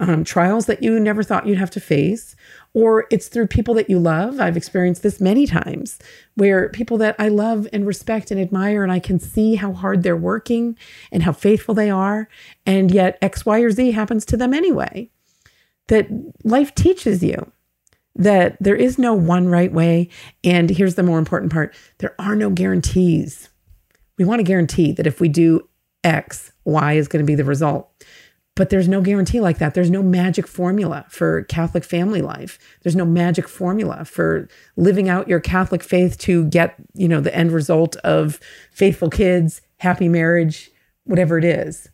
[0.00, 2.34] um, trials that you never thought you'd have to face,
[2.74, 4.40] or it's through people that you love.
[4.40, 5.98] I've experienced this many times
[6.34, 10.02] where people that I love and respect and admire, and I can see how hard
[10.02, 10.76] they're working
[11.10, 12.28] and how faithful they are,
[12.66, 15.10] and yet X, Y, or Z happens to them anyway.
[15.88, 16.08] That
[16.44, 17.50] life teaches you
[18.18, 20.08] that there is no one right way.
[20.44, 23.48] And here's the more important part there are no guarantees.
[24.18, 25.68] We want to guarantee that if we do
[26.04, 27.88] X, Y is going to be the result.
[28.58, 29.74] But there's no guarantee like that.
[29.74, 32.58] There's no magic formula for Catholic family life.
[32.82, 37.32] There's no magic formula for living out your Catholic faith to get, you know, the
[37.32, 38.40] end result of
[38.72, 40.72] faithful kids, happy marriage,
[41.04, 41.88] whatever it is.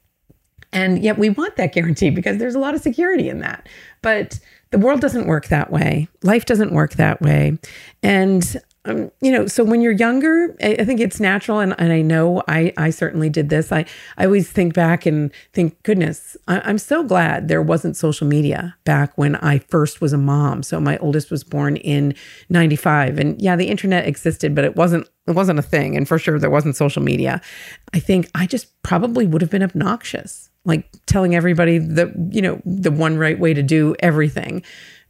[0.72, 3.68] And yet we want that guarantee because there's a lot of security in that.
[4.00, 6.08] But the world doesn't work that way.
[6.22, 7.58] Life doesn't work that way.
[8.02, 11.90] And um, you know, so when you're younger, I, I think it's natural, and, and
[11.90, 13.72] I know I, I certainly did this.
[13.72, 13.86] I,
[14.18, 18.76] I always think back and think, goodness, I, I'm so glad there wasn't social media
[18.84, 20.62] back when I first was a mom.
[20.62, 22.14] So my oldest was born in
[22.50, 26.18] '95, and yeah, the internet existed, but it wasn't it wasn't a thing, and for
[26.18, 27.40] sure there wasn't social media.
[27.94, 32.60] I think I just probably would have been obnoxious, like telling everybody the you know
[32.66, 34.62] the one right way to do everything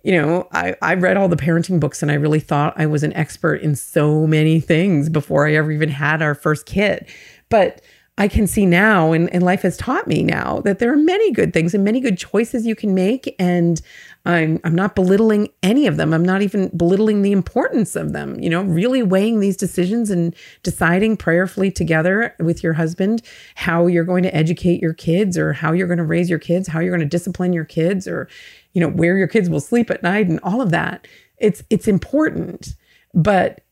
[0.04, 3.02] you know, I, I read all the parenting books and I really thought I was
[3.02, 7.06] an expert in so many things before I ever even had our first kid.
[7.48, 7.80] But
[8.16, 11.32] I can see now, and, and life has taught me now that there are many
[11.32, 13.34] good things and many good choices you can make.
[13.40, 13.80] And
[14.24, 16.14] I'm I'm not belittling any of them.
[16.14, 18.38] I'm not even belittling the importance of them.
[18.38, 23.20] You know, really weighing these decisions and deciding prayerfully together with your husband
[23.56, 26.68] how you're going to educate your kids or how you're going to raise your kids,
[26.68, 28.28] how you're going to discipline your kids or
[28.74, 31.08] you know, where your kids will sleep at night and all of that.
[31.38, 32.74] It's it's important,
[33.14, 33.62] but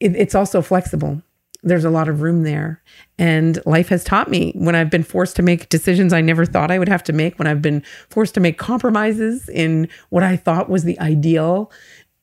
[0.00, 1.22] it, it's also flexible
[1.62, 2.82] there's a lot of room there.
[3.18, 6.70] And life has taught me when I've been forced to make decisions I never thought
[6.70, 10.36] I would have to make, when I've been forced to make compromises in what I
[10.36, 11.70] thought was the ideal.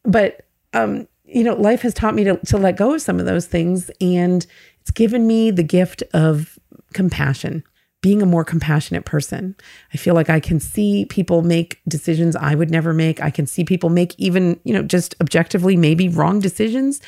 [0.03, 3.25] But, um, you know, life has taught me to, to let go of some of
[3.25, 3.89] those things.
[4.01, 4.45] And
[4.81, 6.59] it's given me the gift of
[6.93, 7.63] compassion
[8.01, 9.55] being a more compassionate person.
[9.93, 13.21] I feel like I can see people make decisions I would never make.
[13.21, 17.01] I can see people make even, you know, just objectively maybe wrong decisions.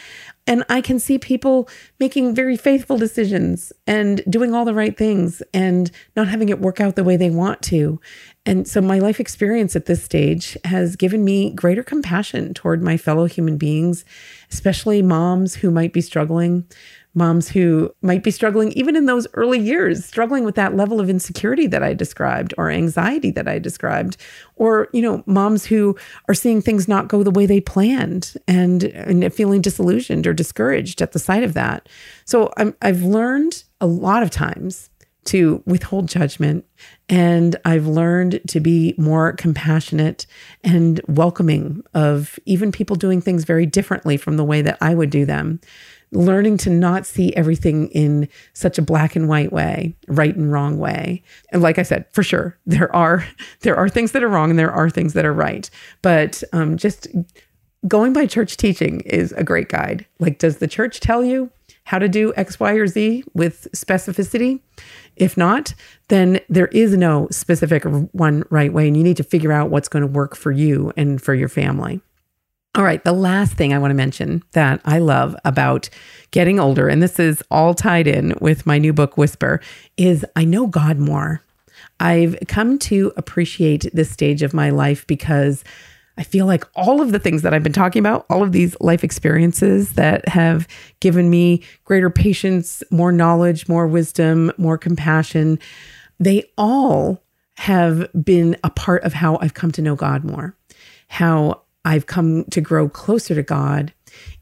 [0.48, 5.42] And I can see people making very faithful decisions and doing all the right things
[5.54, 8.02] and not having it work out the way they want to.
[8.46, 12.98] And so my life experience at this stage has given me greater compassion toward my
[12.98, 14.04] fellow human beings,
[14.52, 16.66] especially moms who might be struggling
[17.14, 21.10] moms who might be struggling, even in those early years, struggling with that level of
[21.10, 24.18] insecurity that I described or anxiety that I described,
[24.56, 25.98] or, you know, moms who
[26.30, 31.02] are seeing things not go the way they planned and, and feeling disillusioned or discouraged
[31.02, 31.90] at the sight of that.
[32.26, 34.90] So I'm, I've learned a lot of times
[35.24, 36.66] to withhold judgment.
[37.08, 40.26] And I've learned to be more compassionate
[40.64, 45.10] and welcoming of even people doing things very differently from the way that I would
[45.12, 45.60] do them
[46.12, 50.78] learning to not see everything in such a black and white way, right and wrong
[50.78, 51.24] way.
[51.52, 53.26] And like I said, for sure, there are
[53.62, 55.70] there are things that are wrong and there are things that are right.
[56.02, 57.08] But um, just
[57.88, 60.06] going by church teaching is a great guide.
[60.20, 61.50] Like, does the church tell you
[61.86, 64.62] how to do X, Y, or Z with specificity?
[65.16, 65.74] If not,
[66.10, 69.88] then there is no specific one right way, and you need to figure out what's
[69.88, 72.02] going to work for you and for your family.
[72.74, 75.90] All right, the last thing I want to mention that I love about
[76.32, 79.60] getting older, and this is all tied in with my new book, Whisper,
[79.98, 81.42] is I know God more.
[82.00, 85.66] I've come to appreciate this stage of my life because
[86.18, 88.80] I feel like all of the things that I've been talking about, all of these
[88.80, 90.66] life experiences that have
[91.02, 95.60] given me greater patience, more knowledge, more wisdom, more compassion,
[96.22, 97.22] they all
[97.58, 100.56] have been a part of how I've come to know God more,
[101.10, 103.94] how I've come to grow closer to God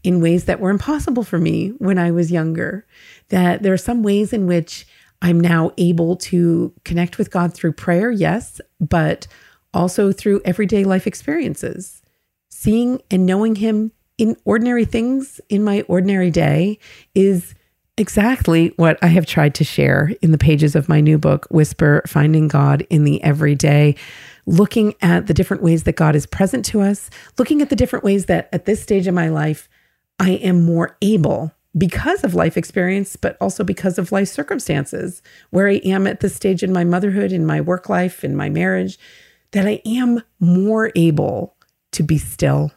[0.04, 2.86] in ways that were impossible for me when I was younger.
[3.30, 4.88] That there are some ways in which
[5.21, 9.28] I'm now able to connect with God through prayer, yes, but
[9.73, 12.02] also through everyday life experiences.
[12.49, 16.80] Seeing and knowing Him in ordinary things in my ordinary day
[17.15, 17.56] is
[17.97, 22.02] exactly what I have tried to share in the pages of my new book, Whisper
[22.08, 23.95] Finding God in the Everyday
[24.50, 28.04] looking at the different ways that God is present to us, looking at the different
[28.04, 29.70] ways that at this stage of my life,
[30.20, 35.70] I am more able because of life experience, but also because of life circumstances, where
[35.70, 38.98] I am at this stage in my motherhood, in my work life, in my marriage,
[39.52, 41.56] that I am more able
[41.92, 42.72] to be still,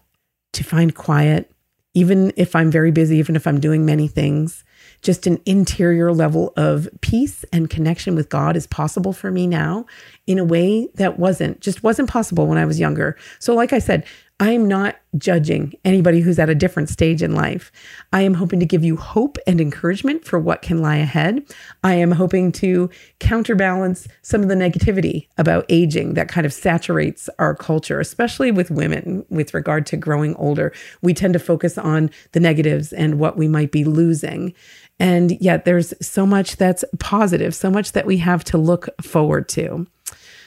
[0.52, 1.50] to find quiet,
[1.94, 4.62] even if I'm very busy, even if I'm doing many things,
[5.02, 9.84] just an interior level of peace and connection with God is possible for me now
[10.26, 13.16] in a way that wasn't, just wasn't possible when I was younger.
[13.38, 14.06] So, like I said,
[14.40, 17.70] I'm not judging anybody who's at a different stage in life.
[18.12, 21.44] I am hoping to give you hope and encouragement for what can lie ahead.
[21.84, 22.90] I am hoping to
[23.20, 28.70] counterbalance some of the negativity about aging that kind of saturates our culture, especially with
[28.70, 30.72] women with regard to growing older.
[31.02, 34.54] We tend to focus on the negatives and what we might be losing.
[34.98, 39.48] And yet there's so much that's positive, so much that we have to look forward
[39.50, 39.86] to.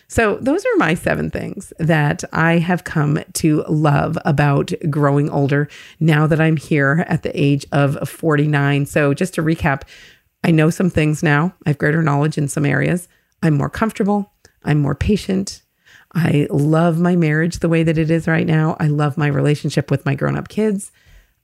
[0.08, 5.68] So, those are my seven things that I have come to love about growing older
[6.00, 8.86] now that I'm here at the age of 49.
[8.86, 9.82] So, just to recap,
[10.44, 11.56] I know some things now.
[11.66, 13.08] I have greater knowledge in some areas.
[13.42, 14.32] I'm more comfortable.
[14.64, 15.64] I'm more patient.
[16.14, 18.78] I love my marriage the way that it is right now.
[18.80, 20.92] I love my relationship with my grown up kids.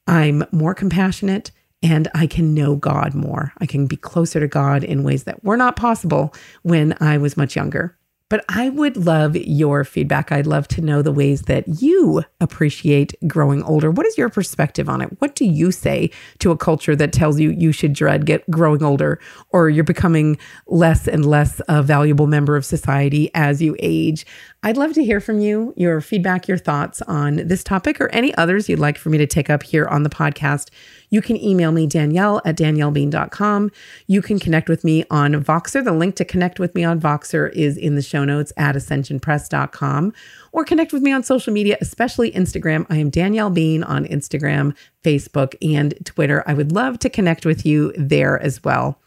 [0.08, 1.52] I'm more compassionate
[1.84, 3.54] and I can know God more.
[3.58, 7.36] I can be closer to God in ways that were not possible when I was
[7.36, 7.98] much younger.
[8.32, 10.32] But I would love your feedback.
[10.32, 13.92] I'd love to know the ways that you appreciate growing older.
[13.92, 15.20] What is your perspective on it?
[15.20, 18.84] What do you say to a culture that tells you you should dread get growing
[18.84, 24.26] older or you're becoming less and less a valuable member of society as you age?
[24.64, 28.34] I'd love to hear from you, your feedback, your thoughts on this topic or any
[28.36, 30.70] others you'd like for me to take up here on the podcast
[31.12, 33.72] You can email me, Danielle at daniellebean.com.
[34.08, 35.84] You can connect with me on Voxer.
[35.84, 40.14] The link to connect with me on Voxer is in the show notes at ascensionpress.com
[40.54, 42.86] or connect with me on social media, especially Instagram.
[42.90, 46.44] I am Danielle Bean on Instagram, Facebook, and Twitter.
[46.48, 49.00] I would love to connect with you there as well.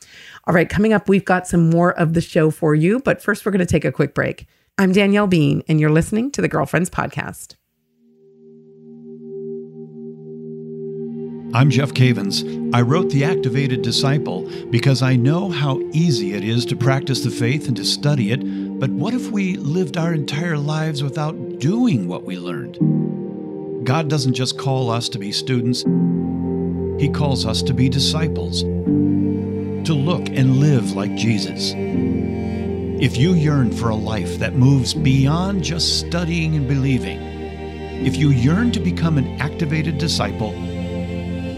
[0.47, 3.47] All right, coming up, we've got some more of the show for you, but first,
[3.47, 4.47] we're going to take a quick break.
[4.77, 7.55] I'm Danielle Bean, and you're listening to the Girlfriends Podcast.
[11.55, 12.75] I'm Jeff Cavins.
[12.75, 17.31] I wrote The Activated Disciple because I know how easy it is to practice the
[17.31, 18.41] faith and to study it,
[18.81, 23.87] but what if we lived our entire lives without doing what we learned?
[23.87, 25.83] God doesn't just call us to be students,
[27.01, 31.73] He calls us to be disciples, to look and live like Jesus.
[33.01, 37.21] If you yearn for a life that moves beyond just studying and believing,
[38.05, 40.53] if you yearn to become an activated disciple,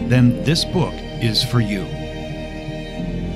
[0.09, 1.83] then this book is for you.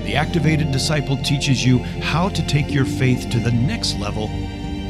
[0.06, 4.28] The Activated Disciple teaches you how to take your faith to the next level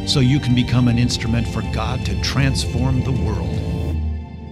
[0.07, 3.57] so you can become an instrument for God to transform the world.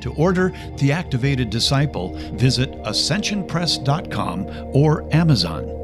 [0.02, 5.79] To order The Activated Disciple, visit ascensionpress.com or Amazon.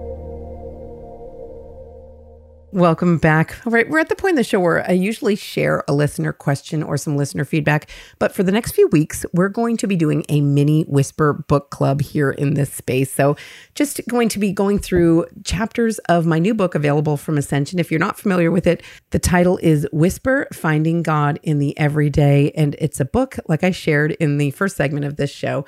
[2.75, 3.65] Welcome back.
[3.65, 6.33] All right, we're at the point in the show where I usually share a listener
[6.33, 7.89] question or some listener feedback.
[8.19, 11.69] But for the next few weeks, we're going to be doing a mini Whisper book
[11.69, 13.13] club here in this space.
[13.13, 13.37] So,
[13.75, 17.79] just going to be going through chapters of my new book available from Ascension.
[17.79, 22.51] If you're not familiar with it, the title is Whisper Finding God in the Everyday.
[22.57, 25.63] And it's a book, like I shared in the first segment of this show,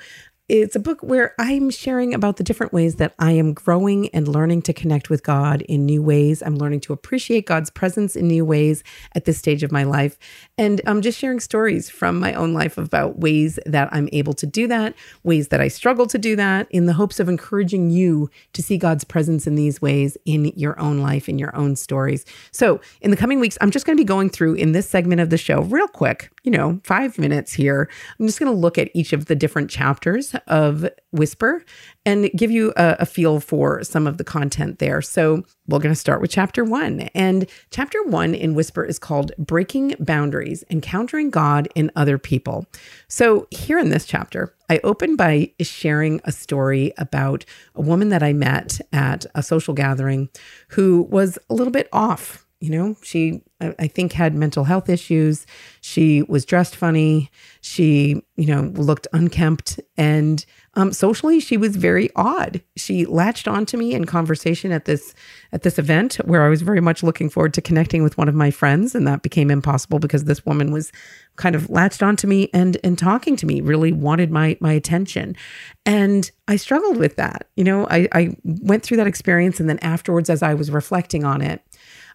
[0.48, 4.26] it's a book where I'm sharing about the different ways that I am growing and
[4.26, 6.42] learning to connect with God in new ways.
[6.42, 8.82] I'm learning to appreciate God's presence in new ways
[9.14, 10.16] at this stage of my life.
[10.56, 14.46] And I'm just sharing stories from my own life about ways that I'm able to
[14.46, 18.30] do that, ways that I struggle to do that, in the hopes of encouraging you
[18.54, 22.24] to see God's presence in these ways in your own life, in your own stories.
[22.52, 25.20] So, in the coming weeks, I'm just going to be going through in this segment
[25.20, 27.90] of the show, real quick, you know, five minutes here.
[28.18, 31.64] I'm just going to look at each of the different chapters of Whisper
[32.04, 35.02] and give you a, a, feel for some of the content there.
[35.02, 37.02] So, we're going to start with chapter one.
[37.14, 42.66] And chapter one in Whisper is called Breaking Boundaries Encountering God in Other People.
[43.08, 48.22] So, here in this chapter, I open by sharing a story about a woman that
[48.22, 50.28] I met at a social gathering
[50.68, 55.46] who was a little bit off you know, she, I think, had mental health issues.
[55.80, 57.30] She was dressed funny.
[57.60, 59.78] She, you know, looked unkempt.
[59.96, 60.44] And
[60.74, 62.60] um, socially, she was very odd.
[62.76, 65.14] She latched onto me in conversation at this
[65.52, 68.34] at this event where I was very much looking forward to connecting with one of
[68.34, 70.92] my friends, and that became impossible because this woman was
[71.36, 75.36] kind of latched onto me and and talking to me, really wanted my my attention,
[75.84, 77.48] and I struggled with that.
[77.56, 81.24] You know, I I went through that experience, and then afterwards, as I was reflecting
[81.24, 81.62] on it.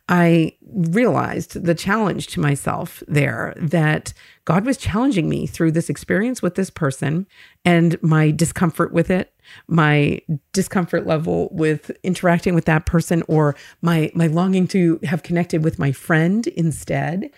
[0.09, 6.41] I realized the challenge to myself there that God was challenging me through this experience
[6.41, 7.25] with this person
[7.63, 9.33] and my discomfort with it,
[9.67, 10.19] my
[10.51, 15.79] discomfort level with interacting with that person or my my longing to have connected with
[15.79, 17.29] my friend instead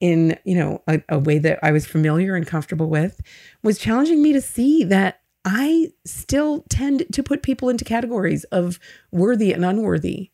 [0.00, 3.20] in, you know, a, a way that I was familiar and comfortable with
[3.62, 8.80] was challenging me to see that I still tend to put people into categories of
[9.12, 10.30] worthy and unworthy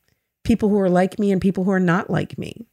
[0.50, 2.66] people who are like me and people who are not like me.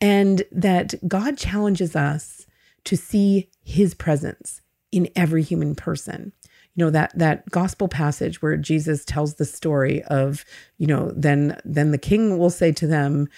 [0.00, 2.44] And that God challenges us
[2.86, 6.32] to see his presence in every human person.
[6.74, 10.44] You know that that gospel passage where Jesus tells the story of,
[10.76, 13.28] you know, then then the king will say to them,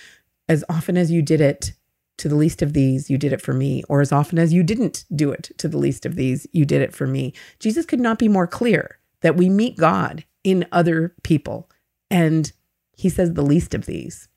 [0.49, 1.75] as often as you did it
[2.17, 4.63] to the least of these, you did it for me, or as often as you
[4.63, 7.35] didn't do it to the least of these, you did it for me.
[7.61, 11.69] Jesus could not be more clear that we meet God in other people.
[12.11, 12.51] And
[12.97, 14.29] he says the least of these.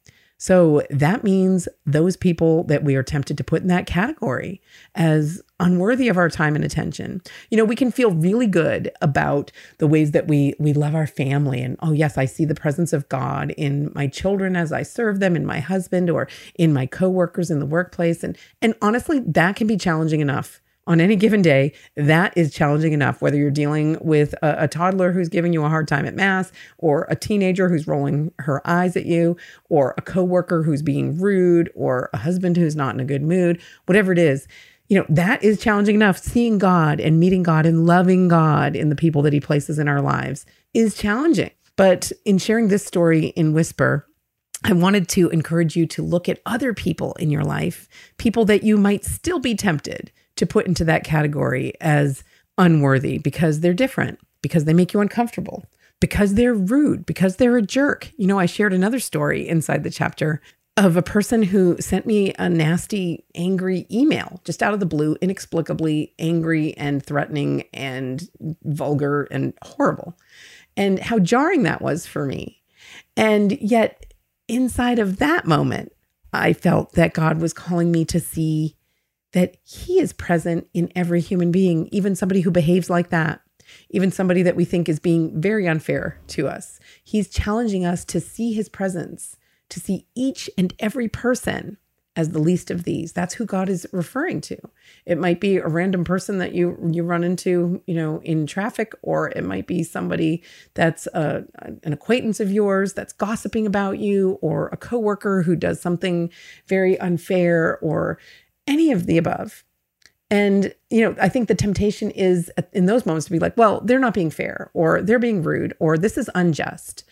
[0.42, 4.62] So that means those people that we are tempted to put in that category
[4.96, 7.22] as unworthy of our time and attention.
[7.50, 11.08] You know, we can feel really good about the ways that we we love our
[11.08, 14.82] family and oh yes, I see the presence of God in my children as I
[14.82, 19.20] serve them, in my husband or in my coworkers in the workplace and and honestly,
[19.20, 23.52] that can be challenging enough on any given day, that is challenging enough, whether you're
[23.52, 27.16] dealing with a, a, toddler who's giving you a hard time at mass, or a
[27.16, 29.38] teenager who's rolling her eyes at you,
[29.70, 33.62] or a coworker who's being rude, or a husband who's not in a good mood,
[33.86, 34.48] whatever it is.
[34.88, 36.18] You know, that is challenging enough.
[36.18, 39.88] Seeing God and meeting God and loving God in the people that He places in
[39.88, 41.52] our lives is challenging.
[41.76, 44.08] But in sharing this story in Whisper,
[44.64, 48.64] I wanted to encourage you to look at other people in your life, people that
[48.64, 52.24] you might still be tempted to put into that category as
[52.58, 55.66] unworthy because they're different because they make you uncomfortable,
[56.00, 58.12] because they're rude, because they're a jerk.
[58.18, 60.42] You know, I shared another story inside the chapter
[60.78, 65.18] of a person who sent me a nasty, angry email just out of the blue,
[65.22, 68.30] inexplicably angry and threatening and
[68.64, 70.18] vulgar and horrible,
[70.78, 72.62] and how jarring that was for me.
[73.18, 74.14] And yet,
[74.48, 75.92] inside of that moment,
[76.32, 78.78] I felt that God was calling me to see
[79.34, 83.42] that He is present in every human being, even somebody who behaves like that,
[83.90, 86.80] even somebody that we think is being very unfair to us.
[87.04, 89.38] He's challenging us to see His presence,
[89.70, 91.78] to see each and every person
[92.16, 93.14] as the least of these.
[93.14, 94.58] That's who God is referring to.
[95.06, 98.94] It might be a random person that you you run into, you know, in traffic,
[99.02, 104.40] or it might be somebody that's a, an acquaintance of yours that's gossiping about you,
[104.42, 106.30] or a coworker who does something
[106.68, 108.18] very unfair, or
[108.70, 109.66] any of the above.
[110.32, 113.82] And, you know, I think the temptation is in those moments to be like, well,
[113.82, 117.04] they're not being fair, or they're being rude, or this is unjust.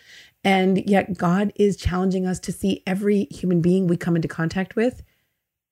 [0.44, 4.76] And yet, God is challenging us to see every human being we come into contact
[4.76, 5.02] with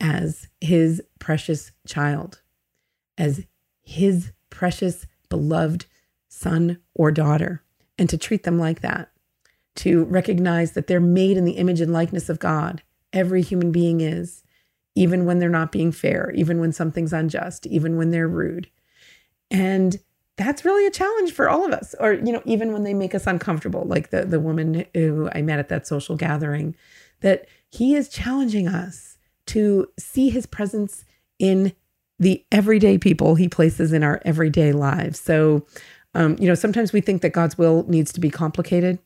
[0.01, 2.43] as his precious child,
[3.17, 3.47] as
[3.85, 5.87] his precious, beloved
[6.29, 7.63] son or daughter,
[7.97, 9.13] and to treat them like that,
[9.77, 12.83] to recognize that they're made in the image and likeness of God.
[13.13, 14.43] Every human being is,
[14.97, 18.69] even when they're not being fair, even when something's unjust, even when they're rude.
[19.51, 20.01] And
[20.37, 21.95] that's really a challenge for all of us.
[22.01, 25.41] Or you know even when they make us uncomfortable like the the woman who i
[25.43, 26.75] met at that social gathering
[27.21, 29.17] that he is challenging us
[29.47, 31.05] to see his presence
[31.39, 31.73] in
[32.19, 35.21] the everyday people he places in our everyday lives.
[35.21, 35.67] So
[36.15, 38.99] um, you know sometimes we think that god's will needs to be complicated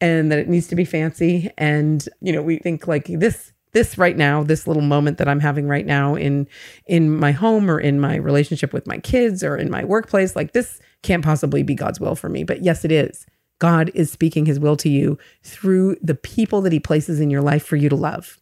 [0.00, 1.50] and that it needs to be fancy.
[1.58, 5.40] And you know we think like this this right now this little moment that i'm
[5.40, 6.46] having right now in
[6.86, 10.52] in my home or in my relationship with my kids or in my workplace like
[10.52, 13.26] this can't possibly be god's will for me but yes it is
[13.58, 17.42] god is speaking his will to you through the people that he places in your
[17.42, 18.38] life for you to love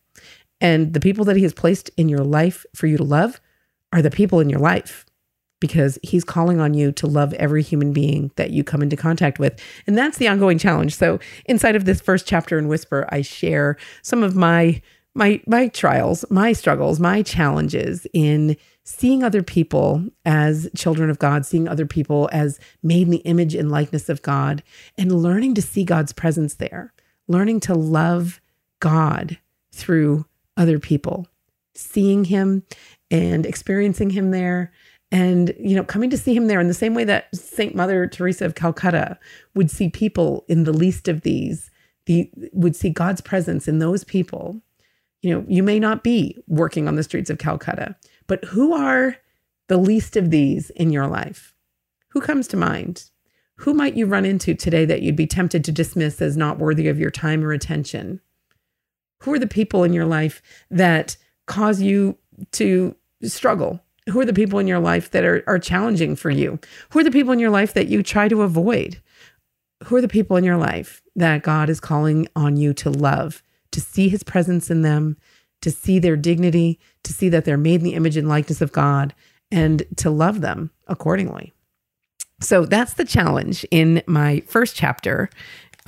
[0.60, 3.40] and the people that he has placed in your life for you to love
[3.92, 5.04] are the people in your life
[5.60, 9.38] because he's calling on you to love every human being that you come into contact
[9.38, 9.58] with.
[9.86, 10.94] And that's the ongoing challenge.
[10.94, 14.82] So, inside of this first chapter in Whisper, I share some of my
[15.16, 21.44] my my trials, my struggles, my challenges in seeing other people as children of God,
[21.44, 24.62] seeing other people as made in the image and likeness of God,
[24.96, 26.92] and learning to see God's presence there,
[27.26, 28.40] learning to love
[28.78, 29.38] God
[29.72, 31.26] through other people,
[31.74, 32.62] seeing Him
[33.10, 34.72] and experiencing Him there.
[35.12, 38.08] And, you know, coming to see him there in the same way that Saint Mother
[38.08, 39.16] Teresa of Calcutta
[39.54, 41.70] would see people in the least of these,
[42.06, 44.62] the, would see God's presence in those people
[45.26, 47.96] you know, you may not be working on the streets of Calcutta,
[48.28, 49.16] but who are
[49.66, 51.52] the least of these in your life?
[52.10, 53.10] Who comes to mind?
[53.56, 56.86] Who might you run into today that you'd be tempted to dismiss as not worthy
[56.86, 58.20] of your time or attention?
[59.22, 61.16] Who are the people in your life that
[61.46, 62.18] cause you
[62.52, 63.82] to struggle?
[64.08, 66.60] Who are the people in your life that are, are challenging for you?
[66.90, 69.02] Who are the people in your life that you try to avoid?
[69.86, 73.42] Who are the people in your life that God is calling on you to love
[73.72, 75.16] to see his presence in them,
[75.62, 78.72] to see their dignity, to see that they're made in the image and likeness of
[78.72, 79.14] God,
[79.50, 81.52] and to love them accordingly.
[82.40, 85.30] So that's the challenge in my first chapter.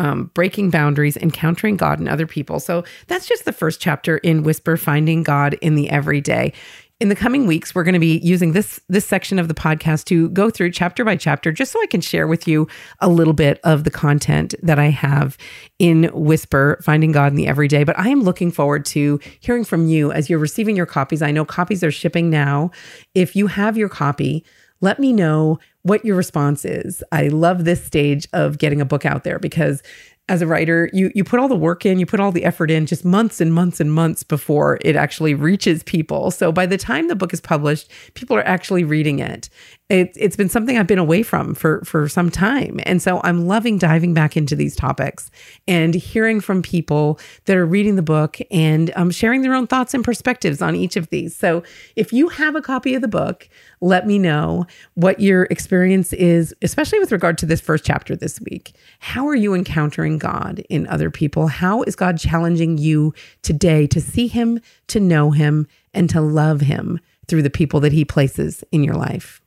[0.01, 2.61] Um, breaking boundaries, encountering God and other people.
[2.61, 6.53] So that's just the first chapter in Whisper Finding God in the Everyday
[7.01, 10.05] in the coming weeks we're going to be using this this section of the podcast
[10.05, 12.67] to go through chapter by chapter just so I can share with you
[13.01, 15.39] a little bit of the content that I have
[15.79, 17.85] in Whisper Finding God in the Everyday.
[17.85, 21.23] But I am looking forward to hearing from you as you're receiving your copies.
[21.23, 22.73] I know copies are shipping now.
[23.15, 24.45] If you have your copy
[24.81, 27.03] let me know what your response is.
[27.11, 29.83] I love this stage of getting a book out there because
[30.29, 32.71] as a writer, you you put all the work in, you put all the effort
[32.71, 36.31] in just months and months and months before it actually reaches people.
[36.31, 39.49] So by the time the book is published, people are actually reading it.
[39.89, 43.47] It, it's been something I've been away from for for some time, and so I'm
[43.47, 45.31] loving diving back into these topics
[45.67, 49.95] and hearing from people that are reading the book and um, sharing their own thoughts
[49.95, 51.35] and perspectives on each of these.
[51.35, 51.63] So
[51.97, 53.49] if you have a copy of the book,
[53.81, 58.43] let me know what your experience is, especially with regard to this first chapter this
[58.43, 58.75] week.
[58.99, 61.47] How are you encountering God in other people?
[61.47, 66.61] How is God challenging you today to see Him, to know Him, and to love
[66.61, 69.41] Him through the people that He places in your life?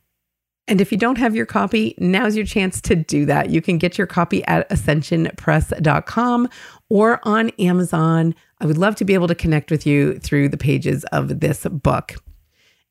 [0.68, 3.50] And if you don't have your copy, now's your chance to do that.
[3.50, 6.48] You can get your copy at ascensionpress.com
[6.88, 8.34] or on Amazon.
[8.60, 11.66] I would love to be able to connect with you through the pages of this
[11.66, 12.14] book.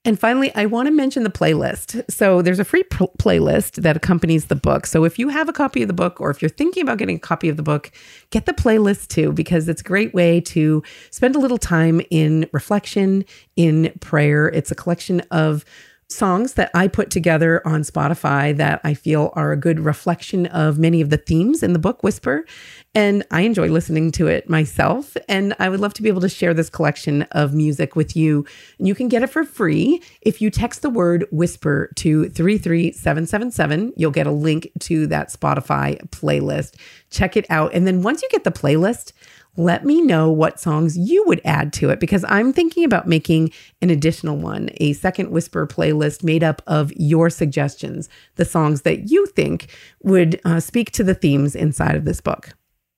[0.04, 2.04] And finally, I want to mention the playlist.
[2.10, 4.88] So there's a free pl- playlist that accompanies the book.
[4.88, 7.18] So if you have a copy of the book or if you're thinking about getting
[7.18, 7.92] a copy of the book,
[8.32, 12.50] get the playlist too, because it's a great way to spend a little time in
[12.52, 13.24] reflection,
[13.56, 14.48] in prayer.
[14.48, 15.64] It's a collection of
[16.12, 20.78] songs that I put together on Spotify that I feel are a good reflection of
[20.78, 22.46] many of the themes in the book Whisper.
[22.94, 25.16] And I enjoy listening to it myself.
[25.30, 28.46] And I would love to be able to share this collection of music with you.
[28.78, 33.94] And you can get it for free if you text the word whisper to 33777.
[33.96, 36.76] You'll get a link to that Spotify playlist.
[37.10, 37.74] Check it out.
[37.74, 39.14] And then once you get the playlist,
[39.58, 43.52] let me know what songs you would add to it because I'm thinking about making
[43.82, 49.10] an additional one, a second whisper playlist made up of your suggestions, the songs that
[49.10, 49.68] you think
[50.04, 52.54] would uh, speak to the themes inside of this book.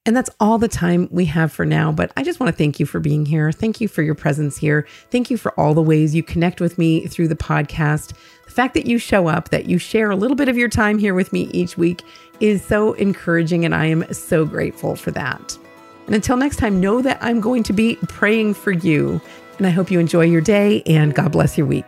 [0.05, 1.91] And that's all the time we have for now.
[1.91, 3.51] But I just want to thank you for being here.
[3.53, 4.85] Thank you for your presence here.
[5.11, 8.13] Thank you for all the ways you connect with me through the podcast.
[8.43, 10.97] The fact that you show up, that you share a little bit of your time
[10.97, 12.03] here with me each week
[12.41, 13.63] is so encouraging.
[13.63, 15.57] And I am so grateful for that.
[16.05, 19.21] And until next time, know that I'm going to be praying for you.
[19.57, 21.85] And I hope you enjoy your day and God bless your week.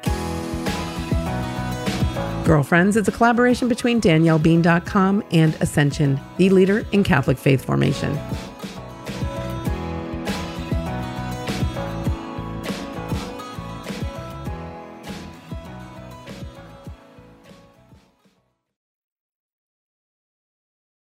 [2.46, 8.16] Girlfriends is a collaboration between DanielleBean.com and Ascension, the leader in Catholic faith formation.